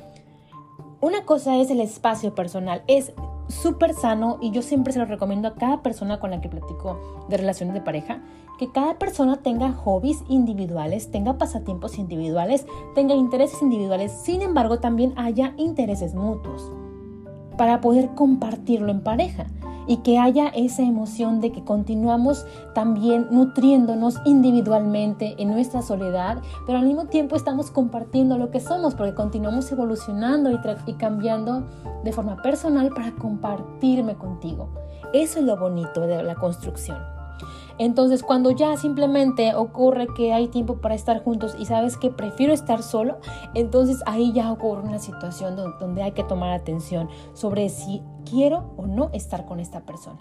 Una 1.02 1.26
cosa 1.26 1.59
es 1.59 1.71
el 1.71 1.83
espacio 1.83 2.35
personal, 2.35 2.83
es 2.87 3.12
súper 3.49 3.95
sano 3.95 4.38
y 4.41 4.50
yo 4.50 4.62
siempre 4.62 4.93
se 4.93 4.99
lo 4.99 5.05
recomiendo 5.05 5.49
a 5.49 5.55
cada 5.55 5.83
persona 5.83 6.19
con 6.19 6.31
la 6.31 6.41
que 6.41 6.49
platico 6.49 7.26
de 7.29 7.37
relaciones 7.37 7.75
de 7.75 7.81
pareja, 7.81 8.21
que 8.59 8.71
cada 8.71 8.99
persona 8.99 9.37
tenga 9.37 9.73
hobbies 9.73 10.23
individuales, 10.29 11.11
tenga 11.11 11.38
pasatiempos 11.38 11.99
individuales, 11.99 12.67
tenga 12.95 13.15
intereses 13.15 13.62
individuales, 13.62 14.12
sin 14.12 14.43
embargo 14.43 14.79
también 14.79 15.12
haya 15.17 15.55
intereses 15.57 16.15
mutuos 16.15 16.73
para 17.57 17.81
poder 17.81 18.11
compartirlo 18.15 18.91
en 18.91 19.03
pareja 19.03 19.47
y 19.87 19.99
que 19.99 20.19
haya 20.19 20.49
esa 20.49 20.83
emoción 20.83 21.40
de 21.40 21.52
que 21.52 21.64
continuamos 21.64 22.47
también 22.75 23.26
nutriéndonos 23.31 24.16
individualmente 24.25 25.35
en 25.38 25.50
nuestra 25.50 25.83
soledad, 25.83 26.43
pero 26.66 26.78
al 26.78 26.87
mismo 26.87 27.07
tiempo 27.07 27.37
estamos 27.37 27.71
compartiendo 27.71 28.38
lo 28.38 28.50
que 28.50 28.61
somos 28.61 28.95
porque 28.95 29.14
continuamos 29.14 29.71
evolucionando 29.71 30.50
y, 30.50 30.93
cambiando 30.95 31.66
de 32.05 32.12
forma 32.12 32.40
personal 32.43 32.90
para 32.90 33.12
compartirme 33.12 34.16
contigo. 34.16 34.69
Eso 35.12 35.38
es 35.38 35.45
lo 35.45 35.57
bonito 35.57 36.00
de 36.02 36.23
la 36.23 36.35
construcción. 36.35 37.15
Entonces, 37.78 38.23
cuando 38.23 38.50
ya 38.50 38.76
simplemente 38.76 39.54
ocurre 39.54 40.06
que 40.16 40.33
hay 40.33 40.49
tiempo 40.49 40.80
para 40.80 40.95
estar 40.95 41.23
juntos 41.23 41.54
y 41.59 41.66
sabes 41.66 41.97
que 41.97 42.11
prefiero 42.11 42.52
estar 42.52 42.83
solo, 42.83 43.18
entonces 43.54 44.02
ahí 44.06 44.33
ya 44.33 44.50
ocurre 44.50 44.83
una 44.83 44.99
situación 44.99 45.56
donde 45.56 46.02
hay 46.02 46.12
que 46.12 46.25
tomar 46.25 46.52
atención 46.52 47.09
sobre 47.35 47.68
si 47.68 48.02
quiero 48.28 48.73
o 48.76 48.87
no 48.87 49.11
estar 49.12 49.45
con 49.45 49.61
esta 49.61 49.85
persona. 49.85 50.21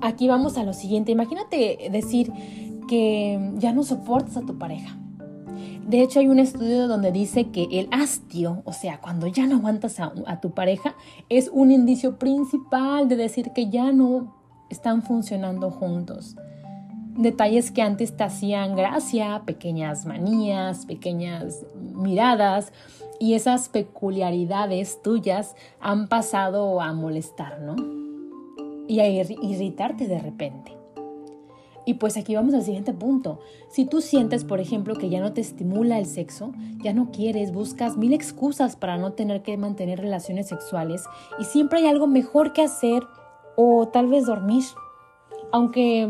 Aquí 0.00 0.28
vamos 0.28 0.56
a 0.56 0.64
lo 0.64 0.72
siguiente. 0.72 1.12
Imagínate 1.12 1.88
decir 1.90 2.32
que 2.88 3.52
ya 3.56 3.72
no 3.72 3.82
soportas 3.82 4.36
a 4.36 4.42
tu 4.42 4.58
pareja. 4.58 4.96
De 5.86 6.02
hecho, 6.02 6.20
hay 6.20 6.28
un 6.28 6.38
estudio 6.38 6.86
donde 6.86 7.10
dice 7.10 7.50
que 7.50 7.64
el 7.72 7.88
hastio, 7.90 8.62
o 8.64 8.72
sea, 8.72 9.00
cuando 9.00 9.26
ya 9.26 9.46
no 9.46 9.56
aguantas 9.56 9.98
a, 9.98 10.12
a, 10.26 10.40
tu 10.40 10.52
pareja, 10.52 10.94
es 11.28 11.50
un 11.52 11.72
indicio 11.72 12.16
principal 12.16 13.08
de 13.08 13.16
decir 13.16 13.52
que 13.52 13.70
ya 13.70 13.90
no 13.90 14.39
están 14.70 15.02
funcionando 15.02 15.70
juntos. 15.70 16.36
Detalles 17.16 17.70
que 17.70 17.82
antes 17.82 18.16
te 18.16 18.24
hacían 18.24 18.76
gracia, 18.76 19.42
pequeñas 19.44 20.06
manías, 20.06 20.86
pequeñas 20.86 21.66
miradas 21.76 22.72
y 23.18 23.34
esas 23.34 23.68
peculiaridades 23.68 25.02
tuyas 25.02 25.54
han 25.80 26.08
pasado 26.08 26.80
a 26.80 26.92
molestar, 26.94 27.60
¿no? 27.60 27.76
Y 28.88 29.00
a 29.00 29.08
irritarte 29.08 30.06
de 30.06 30.18
repente. 30.18 30.80
Y 31.84 31.94
pues 31.94 32.16
aquí 32.16 32.34
vamos 32.34 32.54
al 32.54 32.62
siguiente 32.62 32.92
punto. 32.92 33.40
Si 33.68 33.84
tú 33.84 34.00
sientes, 34.00 34.44
por 34.44 34.60
ejemplo, 34.60 34.94
que 34.94 35.08
ya 35.08 35.20
no 35.20 35.32
te 35.32 35.40
estimula 35.40 35.98
el 35.98 36.06
sexo, 36.06 36.52
ya 36.82 36.92
no 36.92 37.10
quieres, 37.10 37.52
buscas 37.52 37.96
mil 37.96 38.12
excusas 38.12 38.76
para 38.76 38.96
no 38.96 39.12
tener 39.12 39.42
que 39.42 39.56
mantener 39.56 40.00
relaciones 40.00 40.48
sexuales 40.48 41.02
y 41.38 41.44
siempre 41.44 41.80
hay 41.80 41.86
algo 41.86 42.06
mejor 42.06 42.52
que 42.52 42.62
hacer 42.62 43.02
o 43.56 43.88
tal 43.88 44.08
vez 44.08 44.26
dormir. 44.26 44.64
Aunque 45.52 46.08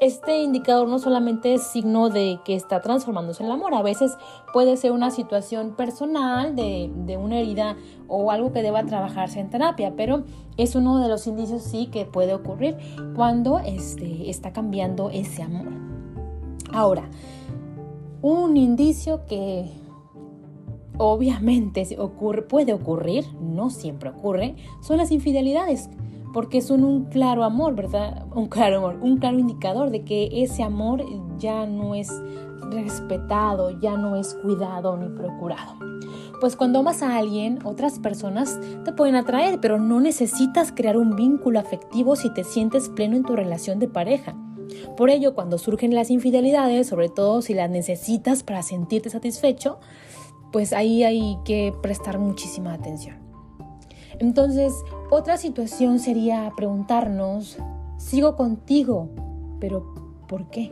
este 0.00 0.42
indicador 0.42 0.88
no 0.88 0.98
solamente 0.98 1.54
es 1.54 1.62
signo 1.62 2.10
de 2.10 2.40
que 2.44 2.54
está 2.54 2.80
transformándose 2.80 3.44
el 3.44 3.50
amor, 3.50 3.74
a 3.74 3.82
veces 3.82 4.16
puede 4.52 4.76
ser 4.76 4.92
una 4.92 5.10
situación 5.10 5.74
personal 5.76 6.56
de, 6.56 6.90
una 7.16 7.38
herida 7.38 7.76
o 8.08 8.30
algo 8.30 8.52
que 8.52 8.62
deba 8.62 8.84
trabajarse 8.84 9.40
en 9.40 9.50
terapia, 9.50 9.94
pero 9.96 10.24
es 10.56 10.74
uno 10.74 10.98
de 10.98 11.08
los 11.08 11.26
indicios 11.26 11.62
sí 11.62 11.86
que 11.86 12.04
puede 12.04 12.34
ocurrir 12.34 12.76
cuando 13.14 13.60
este, 13.60 14.28
está 14.28 14.52
cambiando 14.52 15.10
ese 15.10 15.42
amor. 15.42 15.68
Ahora, 16.72 17.08
un 18.20 18.56
indicio 18.56 19.26
que 19.26 19.70
obviamente 20.98 21.86
ocurre, 21.98 22.42
puede 22.42 22.72
ocurrir, 22.72 23.24
no 23.40 23.70
siempre 23.70 24.10
ocurre, 24.10 24.56
son 24.82 24.96
las 24.96 25.10
infidelidades 25.12 25.88
porque 26.34 26.60
son 26.60 26.82
un 26.82 27.04
claro 27.04 27.44
amor, 27.44 27.76
¿verdad? 27.76 28.26
Un 28.34 28.48
claro 28.48 28.78
amor, 28.78 28.98
un 29.00 29.18
claro 29.18 29.38
indicador 29.38 29.90
de 29.90 30.04
que 30.04 30.28
ese 30.42 30.64
amor 30.64 31.02
ya 31.38 31.64
no 31.64 31.94
es 31.94 32.10
respetado, 32.70 33.80
ya 33.80 33.96
no 33.96 34.16
es 34.16 34.34
cuidado 34.34 34.96
ni 34.96 35.08
procurado. 35.08 35.76
Pues 36.40 36.56
cuando 36.56 36.80
amas 36.80 37.02
a 37.02 37.16
alguien, 37.16 37.60
otras 37.64 38.00
personas 38.00 38.58
te 38.84 38.92
pueden 38.92 39.14
atraer, 39.14 39.60
pero 39.60 39.78
no 39.78 40.00
necesitas 40.00 40.72
crear 40.72 40.96
un 40.96 41.14
vínculo 41.14 41.60
afectivo 41.60 42.16
si 42.16 42.34
te 42.34 42.42
sientes 42.42 42.88
pleno 42.88 43.16
en 43.16 43.22
tu 43.22 43.36
relación 43.36 43.78
de 43.78 43.86
pareja. 43.86 44.34
Por 44.96 45.10
ello, 45.10 45.34
cuando 45.34 45.56
surgen 45.56 45.94
las 45.94 46.10
infidelidades, 46.10 46.88
sobre 46.88 47.08
todo 47.08 47.42
si 47.42 47.54
las 47.54 47.70
necesitas 47.70 48.42
para 48.42 48.64
sentirte 48.64 49.08
satisfecho, 49.08 49.78
pues 50.50 50.72
ahí 50.72 51.04
hay 51.04 51.38
que 51.44 51.72
prestar 51.80 52.18
muchísima 52.18 52.74
atención. 52.74 53.23
Entonces, 54.18 54.72
otra 55.10 55.36
situación 55.36 55.98
sería 55.98 56.52
preguntarnos, 56.56 57.58
sigo 57.96 58.36
contigo, 58.36 59.08
pero 59.60 59.94
¿por 60.28 60.48
qué? 60.50 60.70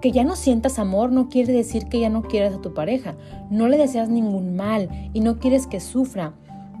Que 0.00 0.12
ya 0.12 0.24
no 0.24 0.36
sientas 0.36 0.78
amor 0.78 1.12
no 1.12 1.28
quiere 1.28 1.52
decir 1.52 1.86
que 1.88 2.00
ya 2.00 2.08
no 2.08 2.22
quieras 2.22 2.54
a 2.54 2.60
tu 2.60 2.74
pareja, 2.74 3.14
no 3.50 3.68
le 3.68 3.76
deseas 3.76 4.08
ningún 4.08 4.56
mal 4.56 4.88
y 5.12 5.20
no 5.20 5.38
quieres 5.38 5.66
que 5.66 5.80
sufra, 5.80 6.34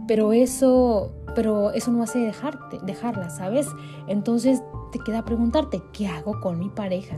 pero 0.06 0.32
eso, 0.32 1.12
pero 1.34 1.70
eso 1.72 1.92
no 1.92 2.02
hace 2.02 2.18
dejarte, 2.18 2.78
dejarla, 2.82 3.30
¿sabes? 3.30 3.66
Entonces 4.08 4.62
te 4.92 4.98
queda 4.98 5.24
preguntarte, 5.24 5.82
¿qué 5.92 6.08
hago 6.08 6.40
con 6.40 6.58
mi 6.58 6.68
pareja? 6.68 7.16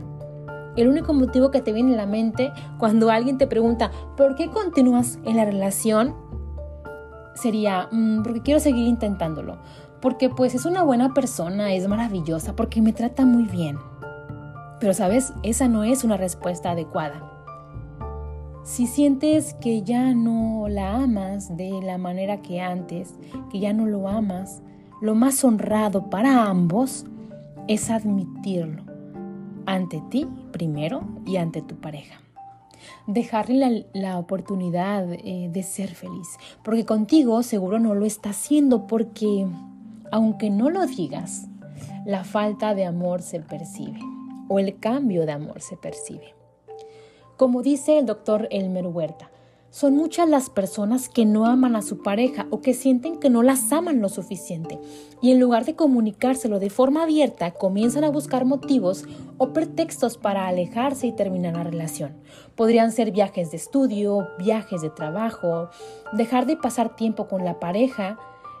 El 0.75 0.87
único 0.87 1.13
motivo 1.13 1.51
que 1.51 1.61
te 1.61 1.71
viene 1.71 1.93
a 1.93 1.97
la 1.97 2.05
mente 2.05 2.51
cuando 2.79 3.09
alguien 3.11 3.37
te 3.37 3.47
pregunta, 3.47 3.91
¿por 4.17 4.35
qué 4.35 4.49
continúas 4.49 5.19
en 5.23 5.37
la 5.37 5.45
relación? 5.45 6.15
Sería, 7.35 7.87
mm, 7.91 8.23
porque 8.23 8.41
quiero 8.41 8.59
seguir 8.59 8.87
intentándolo, 8.87 9.57
porque 10.01 10.29
pues 10.29 10.55
es 10.55 10.65
una 10.65 10.83
buena 10.83 11.13
persona, 11.13 11.73
es 11.73 11.87
maravillosa, 11.87 12.55
porque 12.55 12.81
me 12.81 12.93
trata 12.93 13.25
muy 13.25 13.43
bien. 13.43 13.77
Pero 14.79 14.93
sabes, 14.93 15.33
esa 15.43 15.67
no 15.67 15.83
es 15.83 16.03
una 16.03 16.17
respuesta 16.17 16.71
adecuada. 16.71 17.29
Si 18.63 18.87
sientes 18.87 19.55
que 19.55 19.83
ya 19.83 20.13
no 20.13 20.67
la 20.69 20.95
amas 20.95 21.55
de 21.57 21.81
la 21.81 21.97
manera 21.97 22.41
que 22.41 22.61
antes, 22.61 23.15
que 23.51 23.59
ya 23.59 23.73
no 23.73 23.85
lo 23.85 24.07
amas, 24.07 24.61
lo 25.01 25.15
más 25.15 25.43
honrado 25.43 26.09
para 26.09 26.45
ambos 26.45 27.05
es 27.67 27.89
admitirlo 27.89 28.83
ante 29.65 30.01
ti 30.09 30.27
primero 30.51 31.03
y 31.25 31.37
ante 31.37 31.61
tu 31.61 31.75
pareja 31.75 32.22
dejarle 33.07 33.87
la, 33.93 34.17
oportunidad 34.17 35.11
eh, 35.11 35.49
de 35.51 35.63
ser 35.63 35.89
feliz, 35.95 36.27
porque 36.63 36.85
contigo 36.85 37.43
seguro 37.43 37.79
no 37.79 37.95
lo 37.95 38.05
está 38.05 38.29
haciendo, 38.29 38.87
porque 38.87 39.47
aunque 40.11 40.49
no 40.49 40.69
lo 40.69 40.85
digas, 40.85 41.47
la 42.05 42.23
falta 42.23 42.75
de 42.75 42.85
amor 42.85 43.21
se 43.21 43.39
percibe 43.39 43.99
o 44.47 44.59
el 44.59 44.79
cambio 44.79 45.25
de 45.25 45.31
amor 45.31 45.61
se 45.61 45.77
percibe. 45.77 46.35
Como 47.37 47.63
dice 47.63 47.97
el 47.97 48.05
doctor 48.05 48.47
Elmer 48.51 48.87
Huerta, 48.87 49.31
Son 49.73 49.95
muchas 49.95 50.29
las 50.29 50.51
personas 50.51 51.09
que 51.09 51.25
no 51.25 51.47
aman 51.47 51.75
a 51.75 51.81
su 51.81 52.03
pareja 52.03 52.45
o 52.51 52.61
que 52.61 52.75
sienten 52.75 53.17
que 53.17 53.31
no 53.31 53.41
las 53.41 53.73
aman 53.73 54.01
lo 54.01 54.09
suficiente 54.09 54.79
y 55.19 55.31
en 55.31 55.39
lugar 55.39 55.65
de 55.65 55.75
comunicárselo 55.75 56.59
de 56.59 56.69
forma 56.69 57.01
abierta 57.01 57.49
comienzan 57.49 58.03
a 58.03 58.11
buscar 58.11 58.45
motivos 58.45 59.03
o 59.39 59.51
pretextos 59.51 60.19
para 60.19 60.47
alejarse 60.47 61.07
y 61.07 61.11
terminar 61.11 61.55
la 61.55 61.63
relación. 61.63 62.13
Podrían 62.55 62.91
ser 62.91 63.09
viajes 63.09 63.49
de 63.49 63.57
estudio, 63.57 64.27
viajes 64.37 64.83
de 64.83 64.91
trabajo, 64.91 65.69
dejar 66.11 66.45
de 66.45 66.55
pasar 66.55 66.95
tiempo 66.95 67.27
con 67.27 67.43
la 67.43 67.59
pareja, 67.59 68.19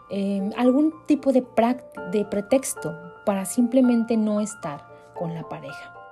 eh, 0.09 0.49
algún 0.57 0.95
tipo 1.05 1.31
de 1.31 1.43
pretexto 2.25 2.97
para 3.23 3.45
simplemente 3.45 4.17
no 4.17 4.41
estar 4.41 4.87
con 5.13 5.35
la 5.35 5.47
pareja 5.47 6.02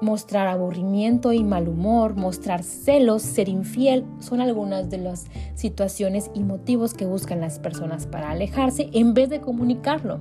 mostrar 0.00 0.46
aburrimiento 0.48 1.32
y 1.32 1.42
mal 1.42 1.68
humor, 1.68 2.16
mostrar 2.16 2.62
celos, 2.62 3.22
ser 3.22 3.48
infiel, 3.48 4.04
son 4.20 4.40
algunas 4.40 4.90
de 4.90 4.98
las 4.98 5.26
situaciones 5.54 6.30
y 6.34 6.40
motivos 6.40 6.94
que 6.94 7.06
buscan 7.06 7.40
las 7.40 7.58
personas 7.58 8.06
para 8.06 8.30
alejarse 8.30 8.90
en 8.92 9.14
vez 9.14 9.30
de 9.30 9.40
comunicarlo. 9.40 10.20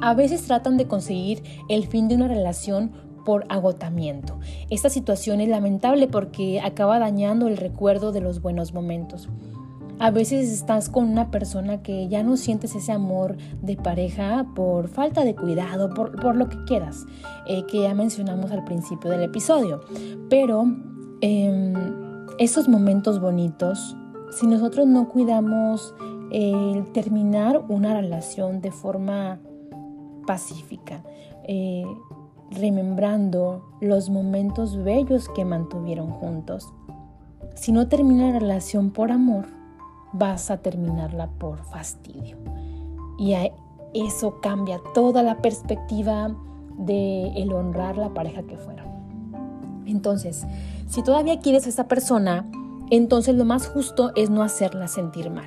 A 0.00 0.14
veces 0.14 0.42
tratan 0.42 0.76
de 0.76 0.86
conseguir 0.86 1.42
el 1.68 1.86
fin 1.86 2.08
de 2.08 2.14
una 2.14 2.28
relación 2.28 2.92
por 3.24 3.44
agotamiento. 3.48 4.38
Esta 4.70 4.88
situación 4.88 5.40
es 5.40 5.48
lamentable 5.48 6.06
porque 6.06 6.60
acaba 6.60 6.98
dañando 6.98 7.48
el 7.48 7.56
recuerdo 7.56 8.12
de 8.12 8.20
los 8.20 8.40
buenos 8.40 8.72
momentos. 8.72 9.28
A 10.00 10.12
veces 10.12 10.52
estás 10.52 10.88
con 10.88 11.08
una 11.08 11.32
persona 11.32 11.82
que 11.82 12.06
ya 12.06 12.22
no 12.22 12.36
sientes 12.36 12.76
ese 12.76 12.92
amor 12.92 13.36
de 13.62 13.76
pareja 13.76 14.46
por 14.54 14.86
falta 14.86 15.24
de 15.24 15.34
cuidado, 15.34 15.92
por, 15.92 16.36
lo 16.36 16.48
que 16.48 16.62
quieras, 16.64 17.04
eh, 17.48 17.64
que 17.66 17.82
ya 17.82 17.94
mencionamos 17.94 18.52
al 18.52 18.64
principio 18.64 19.10
del 19.10 19.24
episodio. 19.24 19.80
Pero 20.30 20.66
em, 21.20 21.74
esos 22.38 22.68
momentos 22.68 23.20
bonitos, 23.20 23.96
si 24.30 24.46
nosotros 24.46 24.86
no 24.86 25.08
cuidamos 25.08 25.92
el 26.30 26.92
terminar 26.92 27.64
una 27.68 27.92
relación 27.92 28.60
de 28.60 28.70
forma 28.70 29.40
pacífica, 30.28 31.02
eh, 31.48 31.84
remembrando 32.52 33.64
los 33.80 34.10
momentos 34.10 34.76
bellos 34.76 35.28
que 35.30 35.44
mantuvieron 35.44 36.10
juntos, 36.10 36.72
si 37.56 37.72
no 37.72 37.88
termina 37.88 38.30
la 38.30 38.38
relación 38.38 38.92
por 38.92 39.10
amor, 39.10 39.57
vas 40.12 40.50
a 40.50 40.58
terminarla 40.58 41.28
por 41.38 41.64
fastidio. 41.64 42.36
Y 43.18 43.34
eso 43.94 44.40
cambia 44.40 44.80
toda 44.94 45.22
la 45.22 45.38
perspectiva 45.38 46.34
de 46.76 47.32
el 47.36 47.52
honrar 47.52 47.96
la 47.96 48.14
pareja 48.14 48.42
que 48.42 48.56
fueron. 48.56 48.86
Entonces, 49.86 50.46
si 50.86 51.02
todavía 51.02 51.40
quieres 51.40 51.66
a 51.66 51.70
esa 51.70 51.88
persona, 51.88 52.48
entonces 52.90 53.34
lo 53.34 53.44
más 53.44 53.66
justo 53.68 54.12
es 54.16 54.30
no 54.30 54.42
hacerla 54.42 54.88
sentir 54.88 55.30
mal. 55.30 55.46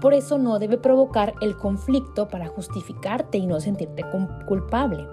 Por 0.00 0.14
eso 0.14 0.38
no 0.38 0.58
debe 0.58 0.78
provocar 0.78 1.34
el 1.40 1.56
conflicto 1.56 2.28
para 2.28 2.48
justificarte 2.48 3.38
y 3.38 3.46
no 3.46 3.60
sentirte 3.60 4.04
culpable. 4.46 5.06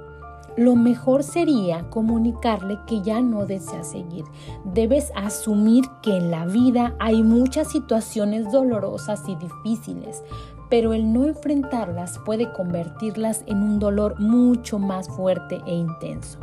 Lo 0.57 0.75
mejor 0.75 1.23
sería 1.23 1.89
comunicarle 1.89 2.79
que 2.87 3.01
ya 3.01 3.21
no 3.21 3.45
deseas 3.45 3.91
seguir. 3.91 4.25
Debes 4.63 5.11
asumir 5.15 5.85
que 6.01 6.17
en 6.17 6.31
la 6.31 6.45
vida 6.45 6.95
hay 6.99 7.23
muchas 7.23 7.71
situaciones 7.71 8.51
dolorosas 8.51 9.23
y 9.27 9.35
difíciles, 9.35 10.23
pero 10.69 10.93
el 10.93 11.11
no 11.13 11.25
enfrentarlas 11.25 12.19
puede 12.25 12.51
convertirlas 12.51 13.43
en 13.47 13.63
un 13.63 13.79
dolor 13.79 14.19
mucho 14.19 14.79
más 14.79 15.07
fuerte 15.07 15.61
e 15.65 15.73
intenso. 15.73 16.39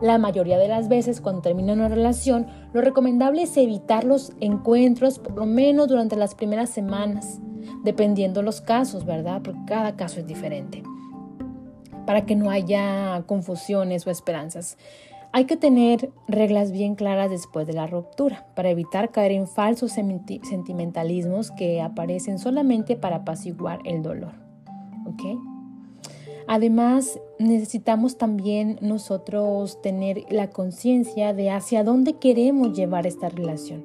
La 0.00 0.18
mayoría 0.18 0.58
de 0.58 0.68
las 0.68 0.88
veces 0.88 1.20
cuando 1.20 1.42
termina 1.42 1.72
una 1.72 1.88
relación, 1.88 2.46
lo 2.74 2.82
recomendable 2.82 3.42
es 3.42 3.56
evitar 3.56 4.04
los 4.04 4.32
encuentros 4.40 5.18
por 5.18 5.36
lo 5.36 5.46
menos 5.46 5.88
durante 5.88 6.16
las 6.16 6.34
primeras 6.34 6.68
semanas, 6.68 7.40
dependiendo 7.82 8.42
los 8.42 8.60
casos, 8.60 9.06
¿verdad? 9.06 9.40
Porque 9.42 9.60
cada 9.66 9.96
caso 9.96 10.20
es 10.20 10.26
diferente 10.26 10.82
para 12.06 12.24
que 12.24 12.36
no 12.36 12.50
haya 12.50 13.22
confusiones 13.26 14.06
o 14.06 14.10
esperanzas. 14.10 14.78
Hay 15.32 15.44
que 15.44 15.56
tener 15.56 16.10
reglas 16.28 16.72
bien 16.72 16.94
claras 16.94 17.30
después 17.30 17.66
de 17.66 17.74
la 17.74 17.86
ruptura 17.86 18.46
para 18.54 18.70
evitar 18.70 19.10
caer 19.10 19.32
en 19.32 19.46
falsos 19.46 19.92
sentimentalismos 19.92 21.50
que 21.50 21.82
aparecen 21.82 22.38
solamente 22.38 22.96
para 22.96 23.16
apaciguar 23.16 23.80
el 23.84 24.02
dolor. 24.02 24.32
Además, 26.46 27.20
necesitamos 27.38 28.18
también 28.18 28.78
nosotros 28.80 29.82
tener 29.82 30.24
la 30.30 30.50
conciencia 30.50 31.34
de 31.34 31.50
hacia 31.50 31.82
dónde 31.82 32.14
queremos 32.14 32.72
llevar 32.76 33.06
esta 33.06 33.28
relación. 33.28 33.84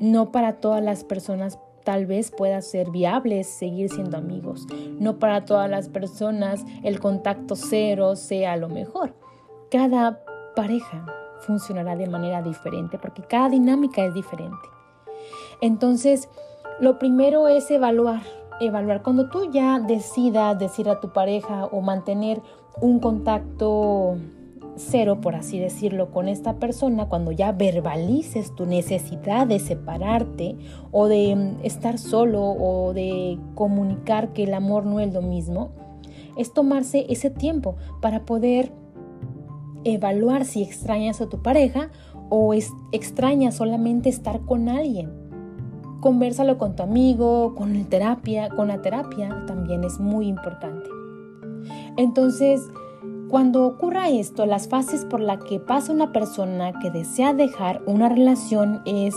No 0.00 0.32
para 0.32 0.54
todas 0.60 0.82
las 0.82 1.04
personas 1.04 1.58
tal 1.86 2.04
vez 2.04 2.32
pueda 2.32 2.60
ser 2.62 2.90
viable 2.90 3.44
seguir 3.44 3.88
siendo 3.88 4.18
amigos. 4.18 4.66
No 4.98 5.20
para 5.20 5.44
todas 5.44 5.70
las 5.70 5.88
personas 5.88 6.64
el 6.82 6.98
contacto 6.98 7.54
cero 7.54 8.16
sea 8.16 8.56
lo 8.56 8.68
mejor. 8.68 9.14
Cada 9.70 10.20
pareja 10.56 11.06
funcionará 11.42 11.94
de 11.94 12.08
manera 12.08 12.42
diferente 12.42 12.98
porque 12.98 13.22
cada 13.22 13.50
dinámica 13.50 14.04
es 14.04 14.12
diferente. 14.14 14.68
Entonces, 15.60 16.28
lo 16.80 16.98
primero 16.98 17.46
es 17.46 17.70
evaluar, 17.70 18.22
evaluar. 18.60 19.04
Cuando 19.04 19.28
tú 19.30 19.48
ya 19.52 19.78
decidas 19.78 20.58
decir 20.58 20.88
a 20.88 20.98
tu 20.98 21.12
pareja 21.12 21.66
o 21.66 21.82
mantener 21.82 22.42
un 22.80 22.98
contacto 22.98 24.16
cero, 24.76 25.20
por 25.20 25.34
así 25.34 25.58
decirlo, 25.58 26.10
con 26.10 26.28
esta 26.28 26.54
persona, 26.54 27.08
cuando 27.08 27.32
ya 27.32 27.52
verbalices 27.52 28.54
tu 28.54 28.66
necesidad 28.66 29.46
de 29.46 29.58
separarte 29.58 30.56
o 30.92 31.08
de 31.08 31.34
mm, 31.34 31.64
estar 31.64 31.98
solo 31.98 32.42
o 32.42 32.92
de 32.92 33.38
comunicar 33.54 34.32
que 34.32 34.44
el 34.44 34.54
amor 34.54 34.84
no 34.86 35.00
es 35.00 35.12
lo 35.12 35.22
mismo, 35.22 35.70
es 36.36 36.52
tomarse 36.52 37.06
ese 37.08 37.30
tiempo 37.30 37.76
para 38.00 38.24
poder 38.24 38.72
evaluar 39.84 40.44
si 40.44 40.62
extrañas 40.62 41.20
a 41.20 41.28
tu 41.28 41.42
pareja 41.42 41.90
o 42.28 42.54
es, 42.54 42.70
extrañas 42.92 43.56
solamente 43.56 44.08
estar 44.08 44.40
con 44.40 44.68
alguien. 44.68 45.10
Conversalo 46.00 46.58
con 46.58 46.76
tu 46.76 46.82
amigo, 46.82 47.54
con 47.54 47.74
el 47.74 47.86
terapia, 47.88 48.48
con 48.50 48.68
la 48.68 48.82
terapia 48.82 49.44
también 49.46 49.82
es 49.84 49.98
muy 49.98 50.26
importante. 50.26 50.88
Entonces, 51.96 52.60
cuando 53.28 53.66
ocurra 53.66 54.08
esto, 54.08 54.46
las 54.46 54.68
fases 54.68 55.04
por 55.04 55.20
las 55.20 55.42
que 55.44 55.58
pasa 55.58 55.92
una 55.92 56.12
persona 56.12 56.72
que 56.80 56.90
desea 56.90 57.34
dejar 57.34 57.82
una 57.86 58.08
relación 58.08 58.82
es, 58.86 59.14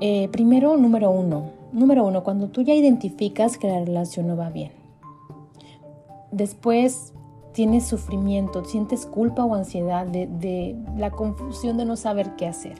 eh, 0.00 0.28
primero, 0.28 0.76
número 0.76 1.10
uno. 1.10 1.50
Número 1.72 2.04
uno, 2.04 2.22
cuando 2.22 2.48
tú 2.48 2.60
ya 2.60 2.74
identificas 2.74 3.56
que 3.56 3.68
la 3.68 3.80
relación 3.80 4.26
no 4.26 4.36
va 4.36 4.50
bien. 4.50 4.72
Después 6.30 7.14
tienes 7.52 7.86
sufrimiento, 7.86 8.64
sientes 8.64 9.06
culpa 9.06 9.44
o 9.44 9.54
ansiedad 9.54 10.06
de, 10.06 10.26
de 10.26 10.76
la 10.98 11.10
confusión 11.10 11.78
de 11.78 11.86
no 11.86 11.96
saber 11.96 12.36
qué 12.36 12.46
hacer. 12.46 12.74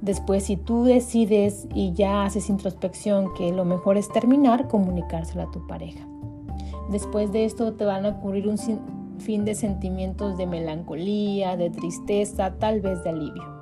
Después, 0.00 0.44
si 0.44 0.56
tú 0.56 0.84
decides 0.84 1.68
y 1.74 1.92
ya 1.92 2.24
haces 2.24 2.50
introspección 2.50 3.34
que 3.34 3.52
lo 3.52 3.64
mejor 3.64 3.96
es 3.96 4.08
terminar, 4.08 4.68
comunicárselo 4.68 5.42
a 5.42 5.50
tu 5.50 5.66
pareja. 5.66 6.06
Después 6.90 7.32
de 7.32 7.44
esto 7.44 7.74
te 7.74 7.84
van 7.84 8.06
a 8.06 8.10
ocurrir 8.10 8.48
un, 8.48 8.56
fin 9.20 9.44
de 9.44 9.54
sentimientos 9.54 10.36
de 10.36 10.46
melancolía, 10.46 11.56
de 11.56 11.70
tristeza, 11.70 12.54
tal 12.58 12.80
vez 12.80 13.02
de 13.04 13.10
alivio. 13.10 13.58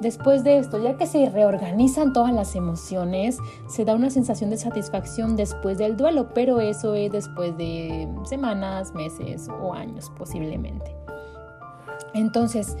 Después 0.00 0.44
de 0.44 0.58
esto, 0.58 0.82
ya 0.82 0.96
que 0.96 1.06
se 1.06 1.30
reorganizan 1.30 2.12
todas 2.12 2.32
las 2.32 2.54
emociones, 2.54 3.38
se 3.66 3.84
da 3.84 3.94
una 3.94 4.10
sensación 4.10 4.50
de 4.50 4.58
satisfacción 4.58 5.36
después 5.36 5.78
del 5.78 5.96
duelo, 5.96 6.34
pero 6.34 6.60
eso 6.60 6.94
es 6.94 7.10
después 7.10 7.56
de 7.56 8.06
semanas, 8.24 8.92
meses 8.94 9.48
o 9.48 9.72
años 9.72 10.12
posiblemente. 10.18 10.94
Entonces, 12.12 12.76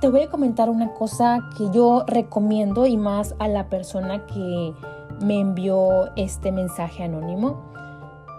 te 0.00 0.08
voy 0.08 0.22
a 0.22 0.30
comentar 0.30 0.70
una 0.70 0.92
cosa 0.92 1.40
que 1.56 1.70
yo 1.72 2.04
recomiendo 2.06 2.86
y 2.86 2.96
más 2.96 3.34
a 3.40 3.48
la 3.48 3.68
persona 3.68 4.24
que 4.26 4.74
me 5.20 5.40
envió 5.40 6.14
este 6.14 6.52
mensaje 6.52 7.02
anónimo 7.02 7.73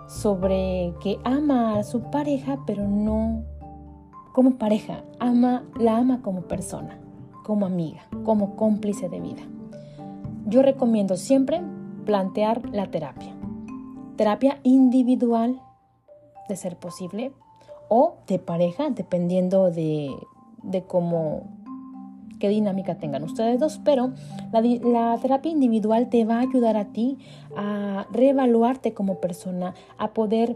sobre 0.08 0.94
que 1.02 1.20
ama 1.24 1.78
a 1.78 1.84
su 1.84 2.02
pareja, 2.12 2.60
pero 2.66 2.88
no 2.88 3.44
como 4.34 4.58
pareja, 4.58 5.04
ama, 5.20 5.64
la 5.80 5.98
ama 5.98 6.22
como 6.22 6.42
persona, 6.42 7.00
como 7.46 7.66
amiga, 7.66 8.02
como 8.26 8.58
cómplice 8.58 9.08
de 9.08 9.22
vida. 9.22 9.42
Yo 10.46 10.62
recomiendo 10.62 11.16
siempre 11.16 11.62
plantear 12.06 12.70
la 12.70 12.92
terapia. 12.92 13.34
Terapia 14.18 14.60
individual, 14.64 15.62
de 16.50 16.56
ser 16.58 16.78
posible, 16.78 17.32
o 17.88 18.16
de 18.28 18.38
pareja, 18.40 18.90
dependiendo 18.90 19.72
de, 19.72 20.14
de 20.64 20.84
cómo 20.84 21.44
qué 22.40 22.50
dinámica 22.50 22.96
tengan 22.96 23.24
ustedes 23.24 23.60
dos, 23.60 23.80
pero 23.84 24.12
la, 24.52 25.18
terapia 25.22 25.52
individual 25.52 26.10
te 26.10 26.26
va 26.26 26.38
a 26.38 26.42
ayudar 26.42 26.78
a 26.78 26.86
ti 26.86 27.18
a 27.56 28.08
reevaluarte 28.12 28.94
como 28.94 29.20
persona, 29.20 29.74
a 29.98 30.14
poder 30.14 30.56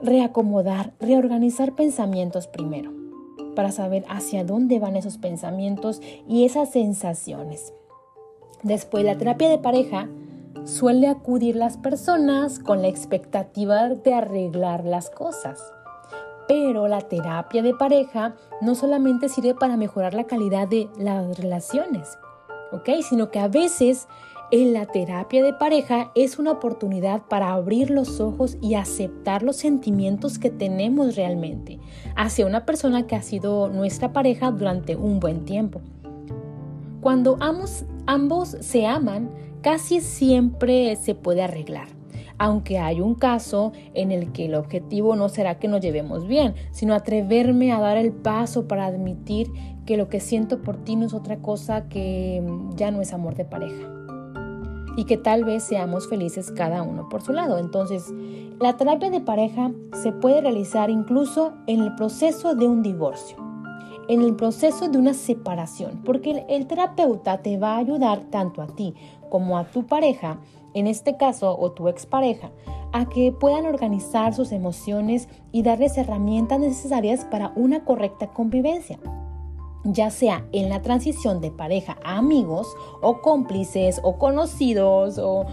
reacomodar, 0.00 0.92
reorganizar 1.00 1.74
pensamientos 1.74 2.46
primero. 2.46 2.92
para 3.54 3.72
saber 3.72 4.04
hacia 4.10 4.44
dónde 4.44 4.78
van 4.78 4.96
esos 4.96 5.16
pensamientos 5.16 6.02
y 6.28 6.44
esas 6.44 6.70
sensaciones. 6.72 7.72
Después, 8.62 9.02
la 9.02 9.16
terapia 9.16 9.48
de 9.48 9.56
pareja 9.56 10.10
suele 10.66 11.08
acudir 11.08 11.56
las 11.56 11.78
personas 11.78 12.58
con 12.58 12.82
la 12.82 12.88
expectativa 12.88 13.88
de 13.88 14.12
arreglar 14.12 14.84
las 14.84 15.08
cosas. 15.08 15.58
Pero 16.48 16.86
la 16.88 17.00
terapia 17.00 17.62
de 17.62 17.74
pareja 17.74 18.34
no 18.60 18.74
solamente 18.74 19.28
sirve 19.28 19.54
para 19.54 19.76
mejorar 19.76 20.14
la 20.14 20.24
calidad 20.24 20.68
de 20.68 20.88
las 20.98 21.38
relaciones, 21.38 22.18
¿ok? 22.72 22.88
Sino 23.02 23.30
que 23.30 23.38
a 23.38 23.48
veces 23.48 24.06
en 24.52 24.72
la 24.72 24.86
terapia 24.86 25.42
de 25.42 25.52
pareja 25.52 26.12
es 26.14 26.38
una 26.38 26.52
oportunidad 26.52 27.22
para 27.22 27.52
abrir 27.52 27.90
los 27.90 28.20
ojos 28.20 28.56
y 28.60 28.74
aceptar 28.74 29.42
los 29.42 29.56
sentimientos 29.56 30.38
que 30.38 30.50
tenemos 30.50 31.16
realmente 31.16 31.80
hacia 32.14 32.46
una 32.46 32.64
persona 32.64 33.08
que 33.08 33.16
ha 33.16 33.22
sido 33.22 33.68
nuestra 33.68 34.12
pareja 34.12 34.52
durante 34.52 34.94
un 34.94 35.18
buen 35.18 35.44
tiempo. 35.44 35.80
Cuando 37.00 37.36
ambos, 37.40 37.84
ambos 38.06 38.56
se 38.60 38.86
aman, 38.86 39.30
casi 39.62 40.00
siempre 40.00 40.94
se 40.94 41.16
puede 41.16 41.42
arreglar 41.42 41.95
aunque 42.38 42.78
hay 42.78 43.00
un 43.00 43.14
caso 43.14 43.72
en 43.94 44.12
el 44.12 44.32
que 44.32 44.46
el 44.46 44.54
objetivo 44.54 45.16
no 45.16 45.28
será 45.28 45.58
que 45.58 45.68
nos 45.68 45.80
llevemos 45.80 46.26
bien, 46.26 46.54
sino 46.70 46.94
atreverme 46.94 47.72
a 47.72 47.80
dar 47.80 47.96
el 47.96 48.12
paso 48.12 48.68
para 48.68 48.86
admitir 48.86 49.50
que 49.86 49.96
lo 49.96 50.08
que 50.08 50.20
siento 50.20 50.62
por 50.62 50.76
ti 50.76 50.96
no 50.96 51.06
es 51.06 51.14
otra 51.14 51.38
cosa 51.38 51.88
que 51.88 52.42
mm, 52.44 52.76
ya 52.76 52.90
no 52.90 53.00
es 53.00 53.12
amor 53.12 53.34
de 53.36 53.44
pareja 53.44 53.96
y 54.96 55.04
que 55.04 55.16
tal 55.18 55.44
vez 55.44 55.62
seamos 55.62 56.08
felices 56.08 56.50
cada 56.50 56.82
uno 56.82 57.08
por 57.08 57.22
su 57.22 57.32
lado. 57.32 57.58
Entonces, 57.58 58.12
la 58.60 58.76
terapia 58.76 59.10
de 59.10 59.20
pareja 59.20 59.70
se 60.02 60.10
puede 60.10 60.40
realizar 60.40 60.90
incluso 60.90 61.52
en 61.66 61.82
el 61.82 61.94
proceso 61.94 62.54
de 62.54 62.66
un 62.66 62.82
divorcio, 62.82 63.36
en 64.08 64.22
el 64.22 64.36
proceso 64.36 64.88
de 64.88 64.98
una 64.98 65.14
separación, 65.14 66.02
porque 66.04 66.44
el, 66.48 66.66
terapeuta 66.66 67.38
te 67.38 67.58
va 67.58 67.74
a 67.74 67.78
ayudar 67.78 68.20
tanto 68.30 68.62
a 68.62 68.66
ti 68.66 68.94
como 69.30 69.58
a 69.58 69.64
tu 69.64 69.86
pareja 69.86 70.40
en 70.74 70.86
este 70.86 71.16
caso 71.16 71.56
o 71.58 71.72
tu 71.72 71.88
expareja, 71.88 72.50
a 72.92 73.08
que 73.08 73.32
puedan 73.32 73.66
organizar 73.66 74.34
sus 74.34 74.52
emociones 74.52 75.28
y 75.50 75.62
darles 75.62 75.96
herramientas 75.96 76.60
necesarias 76.60 77.24
para 77.24 77.52
una 77.56 77.84
correcta 77.84 78.28
convivencia 78.28 78.98
ya 79.92 80.10
sea 80.10 80.46
en 80.52 80.68
la 80.68 80.82
transición 80.82 81.40
de 81.40 81.50
pareja 81.50 81.96
a 82.04 82.18
amigos 82.18 82.66
o 83.00 83.20
cómplices 83.20 84.00
o 84.02 84.18
conocidos 84.18 85.18
o, 85.18 85.46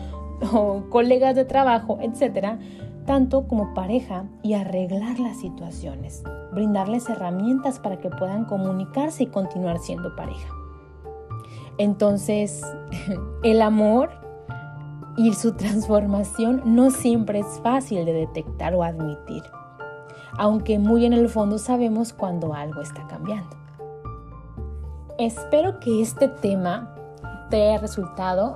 colegas 0.89 1.35
de 1.35 1.45
trabajo, 1.45 1.99
etcétera, 2.01 2.59
tanto 3.05 3.47
como 3.47 3.73
pareja 3.73 4.25
y 4.41 4.53
arreglar 4.53 5.19
las 5.19 5.37
situaciones, 5.37 6.23
brindarles 6.51 7.09
herramientas 7.09 7.79
para 7.79 7.99
que 7.99 8.09
puedan 8.09 8.45
comunicarse 8.45 9.23
y 9.23 9.27
continuar 9.27 9.79
siendo 9.79 10.15
pareja. 10.15 10.49
Entonces, 11.77 12.61
el 13.43 13.61
amor 13.61 14.11
y 15.17 15.33
su 15.33 15.53
transformación 15.53 16.61
no 16.65 16.91
siempre 16.91 17.39
es 17.39 17.59
fácil 17.61 18.05
de 18.05 18.13
detectar 18.13 18.73
o 18.75 18.83
admitir, 18.83 19.43
aunque 20.37 20.79
muy 20.79 21.05
en 21.05 21.13
el 21.13 21.29
fondo 21.29 21.57
sabemos 21.57 22.13
cuando 22.13 22.53
algo 22.53 22.81
está 22.81 23.05
cambiando. 23.07 23.55
Espero 25.19 25.79
que 25.79 26.01
este 26.01 26.27
tema 26.27 26.95
te 27.49 27.69
haya 27.69 27.77
resultado 27.77 28.55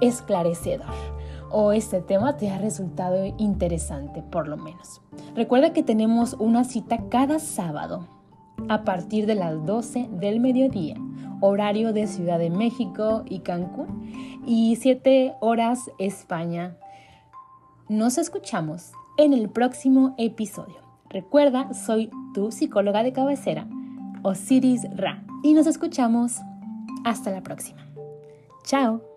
esclarecedor 0.00 1.15
o 1.50 1.72
este 1.72 2.00
tema 2.00 2.36
te 2.36 2.50
haya 2.50 2.58
resultado 2.58 3.24
interesante 3.38 4.22
por 4.22 4.48
lo 4.48 4.56
menos. 4.56 5.00
Recuerda 5.34 5.72
que 5.72 5.82
tenemos 5.82 6.34
una 6.34 6.64
cita 6.64 7.08
cada 7.08 7.38
sábado 7.38 8.06
a 8.68 8.84
partir 8.84 9.26
de 9.26 9.34
las 9.34 9.64
12 9.64 10.08
del 10.12 10.40
mediodía 10.40 10.96
horario 11.40 11.92
de 11.92 12.06
Ciudad 12.06 12.38
de 12.38 12.50
México 12.50 13.22
y 13.26 13.40
Cancún, 13.40 14.42
y 14.46 14.76
7 14.76 15.34
horas 15.40 15.90
España. 15.98 16.76
Nos 17.88 18.18
escuchamos 18.18 18.92
en 19.16 19.32
el 19.32 19.48
próximo 19.48 20.14
episodio. 20.18 20.76
Recuerda, 21.08 21.72
soy 21.74 22.10
tu 22.34 22.50
psicóloga 22.50 23.02
de 23.02 23.12
cabecera, 23.12 23.68
Osiris 24.22 24.86
Ra, 24.94 25.24
y 25.42 25.54
nos 25.54 25.66
escuchamos 25.66 26.40
hasta 27.04 27.30
la 27.30 27.42
próxima. 27.42 27.86
Chao. 28.64 29.15